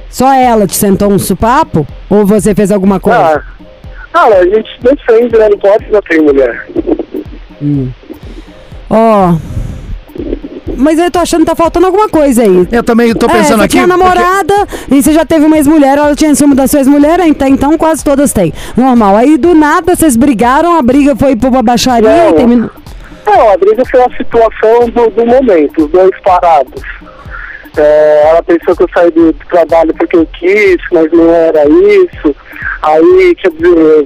Só 0.08 0.32
ela 0.32 0.66
te 0.66 0.74
sentou 0.76 1.10
um 1.10 1.18
supapo? 1.18 1.86
Ou 2.08 2.24
você 2.24 2.54
fez 2.54 2.72
alguma 2.72 2.98
coisa? 2.98 3.18
Ah, 3.36 3.42
cara, 4.16 4.38
a 4.38 4.44
gente 4.44 4.70
defende, 4.80 5.36
né? 5.36 5.48
Não 5.50 5.58
pode 5.58 5.84
bater 5.86 6.18
em 6.18 6.22
mulher. 6.22 6.66
Ó. 8.88 9.34
Mas 10.78 10.98
eu 10.98 11.10
tô 11.10 11.18
achando 11.18 11.40
que 11.40 11.46
tá 11.46 11.54
faltando 11.54 11.86
alguma 11.86 12.08
coisa 12.08 12.42
aí. 12.42 12.68
Eu 12.70 12.82
também 12.82 13.14
tô 13.14 13.26
é, 13.26 13.30
pensando 13.30 13.58
você 13.58 13.64
aqui. 13.64 13.68
tinha 13.68 13.86
namorada 13.86 14.54
e 14.90 15.02
você 15.02 15.12
já 15.12 15.24
teve 15.24 15.44
uma 15.46 15.56
ex-mulher, 15.56 15.96
ela 15.98 16.14
tinha 16.14 16.34
ciúme 16.34 16.54
das 16.54 16.70
suas 16.70 16.86
mulheres, 16.86 17.26
então, 17.26 17.48
então 17.48 17.78
quase 17.78 18.04
todas 18.04 18.32
têm. 18.32 18.52
Normal. 18.76 19.16
Aí 19.16 19.38
do 19.38 19.54
nada 19.54 19.94
vocês 19.94 20.16
brigaram, 20.16 20.76
a 20.76 20.82
briga 20.82 21.16
foi 21.16 21.34
pra 21.34 21.48
uma 21.48 21.62
baixaria 21.62 22.08
Não. 22.08 22.30
e 22.30 22.32
terminou. 22.34 22.70
Não, 23.26 23.50
a 23.50 23.56
briga 23.56 23.82
foi 23.90 24.00
a 24.02 24.10
situação 24.16 24.88
do, 24.90 25.10
do 25.10 25.26
momento, 25.26 25.84
os 25.84 25.90
dois 25.90 26.20
parados. 26.22 26.82
É, 27.76 28.22
ela 28.30 28.42
pensou 28.42 28.74
que 28.76 28.82
eu 28.84 28.88
saí 28.94 29.10
do, 29.10 29.32
do 29.32 29.46
trabalho 29.50 29.92
porque 29.94 30.16
eu 30.16 30.26
quis, 30.26 30.76
mas 30.92 31.10
não 31.12 31.30
era 31.32 31.64
isso. 31.68 32.34
Aí, 32.82 33.34
quer 33.40 33.50
dizer, 33.50 34.04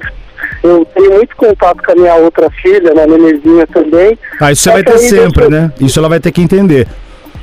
eu 0.63 0.85
tenho 0.93 1.11
muito 1.13 1.35
contato 1.35 1.81
com 1.83 1.91
a 1.91 1.95
minha 1.95 2.15
outra 2.15 2.49
filha, 2.61 2.93
né, 2.93 3.05
Nenezinha 3.07 3.65
também. 3.67 4.17
Ah, 4.39 4.51
isso 4.51 4.63
você 4.63 4.71
vai 4.71 4.83
ter 4.83 4.97
sempre, 4.97 5.47
né? 5.49 5.71
Isso 5.79 5.99
ela 5.99 6.09
vai 6.09 6.19
ter 6.19 6.31
que 6.31 6.41
entender. 6.41 6.87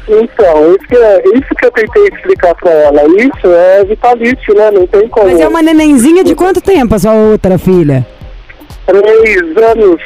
Então, 0.06 0.70
isso 0.74 0.86
que, 0.88 0.96
é- 0.96 1.22
isso 1.34 1.54
que 1.54 1.66
eu 1.66 1.70
tentei 1.70 2.02
explicar 2.14 2.54
pra 2.54 2.70
ela. 2.70 3.02
Isso 3.18 3.46
é 3.46 3.84
vitalício, 3.84 4.54
né? 4.54 4.70
Não 4.70 4.86
tem 4.86 5.06
como. 5.08 5.26
Mas 5.26 5.40
é 5.40 5.46
uma 5.48 5.60
nenenzinha 5.62 6.24
de 6.24 6.34
quanto 6.34 6.60
tempo 6.62 6.94
a 6.94 6.98
sua 6.98 7.12
outra 7.12 7.58
filha? 7.58 8.06
Três 8.86 9.42
anos. 9.56 10.00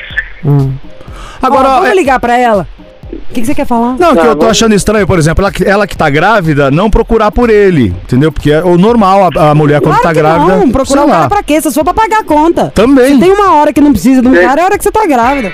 Agora, 1.40 1.68
Ó, 1.68 1.74
vamos 1.74 1.90
é- 1.90 1.94
ligar 1.94 2.18
pra 2.18 2.36
ela. 2.38 2.66
O 3.12 3.34
que, 3.34 3.40
que 3.40 3.46
você 3.46 3.54
quer 3.54 3.66
falar? 3.66 3.96
Não, 3.98 4.14
que 4.14 4.20
Tá, 4.22 4.26
eu 4.26 4.36
tô 4.36 4.46
achando 4.46 4.74
estranho, 4.74 5.06
por 5.06 5.18
exemplo, 5.18 5.42
ela, 5.42 5.52
que- 5.52 5.64
ela 5.64 5.86
que 5.86 5.96
tá 5.96 6.08
grávida, 6.10 6.70
não 6.70 6.88
procurar 6.90 7.30
por 7.30 7.50
ele, 7.50 7.86
entendeu? 8.04 8.30
Porque 8.32 8.50
é 8.50 8.62
o 8.62 8.76
normal, 8.78 9.28
a, 9.36 9.50
a 9.50 9.54
mulher 9.54 9.80
quando 9.80 9.92
Claro 9.98 10.02
tá 10.02 10.08
que 10.12 10.18
grávida. 10.18 10.56
Não, 10.56 10.70
procurar 10.70 11.02
o 11.04 11.06
cara 11.06 11.18
lá. 11.20 11.28
pra 11.28 11.42
quê? 11.42 11.60
Se 11.60 11.70
for 11.72 11.84
pra 11.84 11.94
pagar 11.94 12.20
a 12.20 12.24
conta. 12.24 12.72
Também. 12.74 13.14
Se 13.14 13.20
tem 13.20 13.30
uma 13.30 13.54
hora 13.54 13.72
que 13.72 13.80
não 13.80 13.92
precisa 13.92 14.20
de 14.22 14.28
um 14.28 14.34
É. 14.34 14.42
cara, 14.46 14.60
é 14.60 14.62
a 14.62 14.66
hora 14.66 14.78
que 14.78 14.84
você 14.84 14.90
tá 14.92 15.06
grávida. 15.06 15.52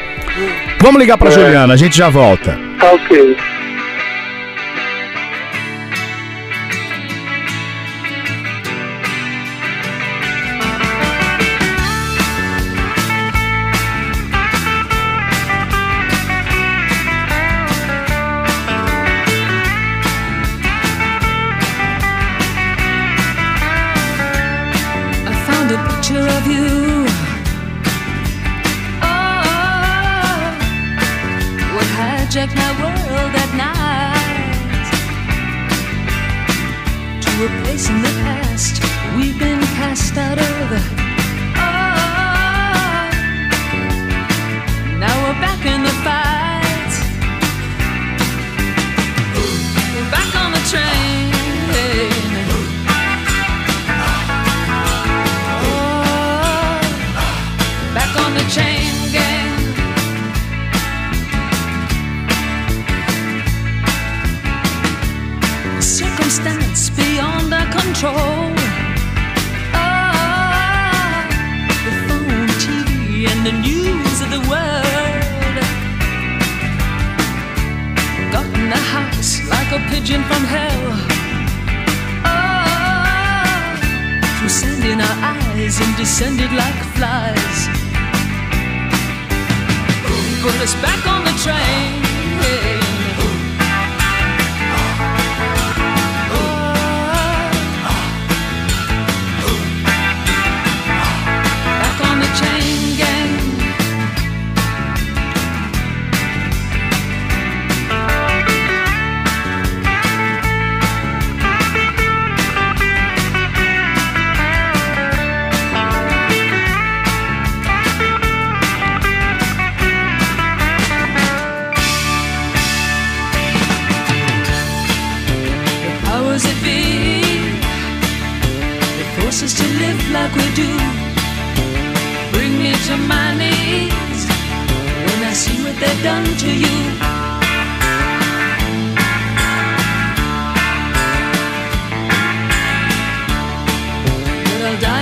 Vamos 0.81 1.01
ligar 1.01 1.19
pra 1.19 1.29
É. 1.29 1.33
Juliana, 1.33 1.75
a 1.75 1.77
gente 1.77 1.97
já 1.97 2.09
volta. 2.09 2.57
Tá 2.79 2.93
ok. 2.93 3.37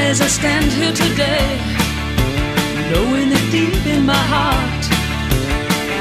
As 0.07 0.21
I 0.21 0.29
stand 0.29 0.71
here 0.71 0.93
today, 0.93 1.59
knowing 2.93 3.29
that 3.31 3.49
deep 3.51 3.85
in 3.87 4.07
my 4.07 4.23
heart 4.35 4.85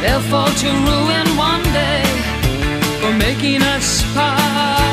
they'll 0.02 0.26
fall 0.32 0.52
to 0.64 0.70
ruin 0.90 1.28
one 1.36 1.64
day 1.74 2.06
for 3.02 3.12
making 3.18 3.64
us 3.64 4.04
part. 4.14 4.86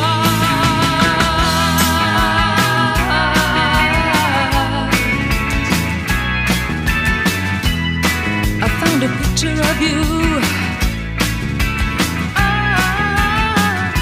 I 8.65 8.69
found 8.81 9.01
a 9.09 9.11
picture 9.21 9.59
of 9.71 9.77
you. 9.87 10.03
Ah, 12.45 13.93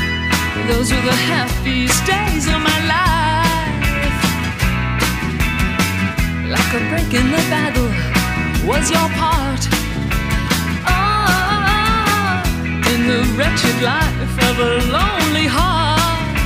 those 0.68 0.88
were 0.92 1.04
the 1.12 1.18
happiest 1.34 2.00
days 2.06 2.46
of 2.46 2.60
my 2.62 2.78
life. 2.86 3.09
Like 6.72 6.82
a 6.82 6.88
break 6.88 7.14
in 7.14 7.26
the 7.32 7.42
battle 7.50 7.90
was 8.64 8.90
your 8.92 9.08
part. 9.18 9.60
Ah, 10.86 12.44
in 12.94 13.08
the 13.08 13.24
wretched 13.36 13.82
life 13.82 14.38
of 14.48 14.58
a 14.60 14.78
lonely 14.86 15.48
heart. 15.48 16.36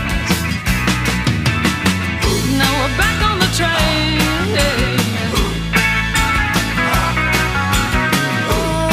Now 2.57 2.73
we're 2.81 2.97
back 2.97 3.21
on 3.29 3.39
the 3.39 3.51
train. 3.53 4.19
Oh, 8.49 8.89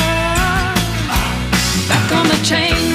Back 1.87 2.11
on 2.11 2.27
the 2.27 2.39
chain 2.43 2.90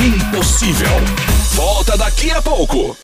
Impossível. 0.00 0.88
Volta 1.54 1.96
daqui 1.96 2.30
a 2.30 2.40
pouco. 2.40 2.96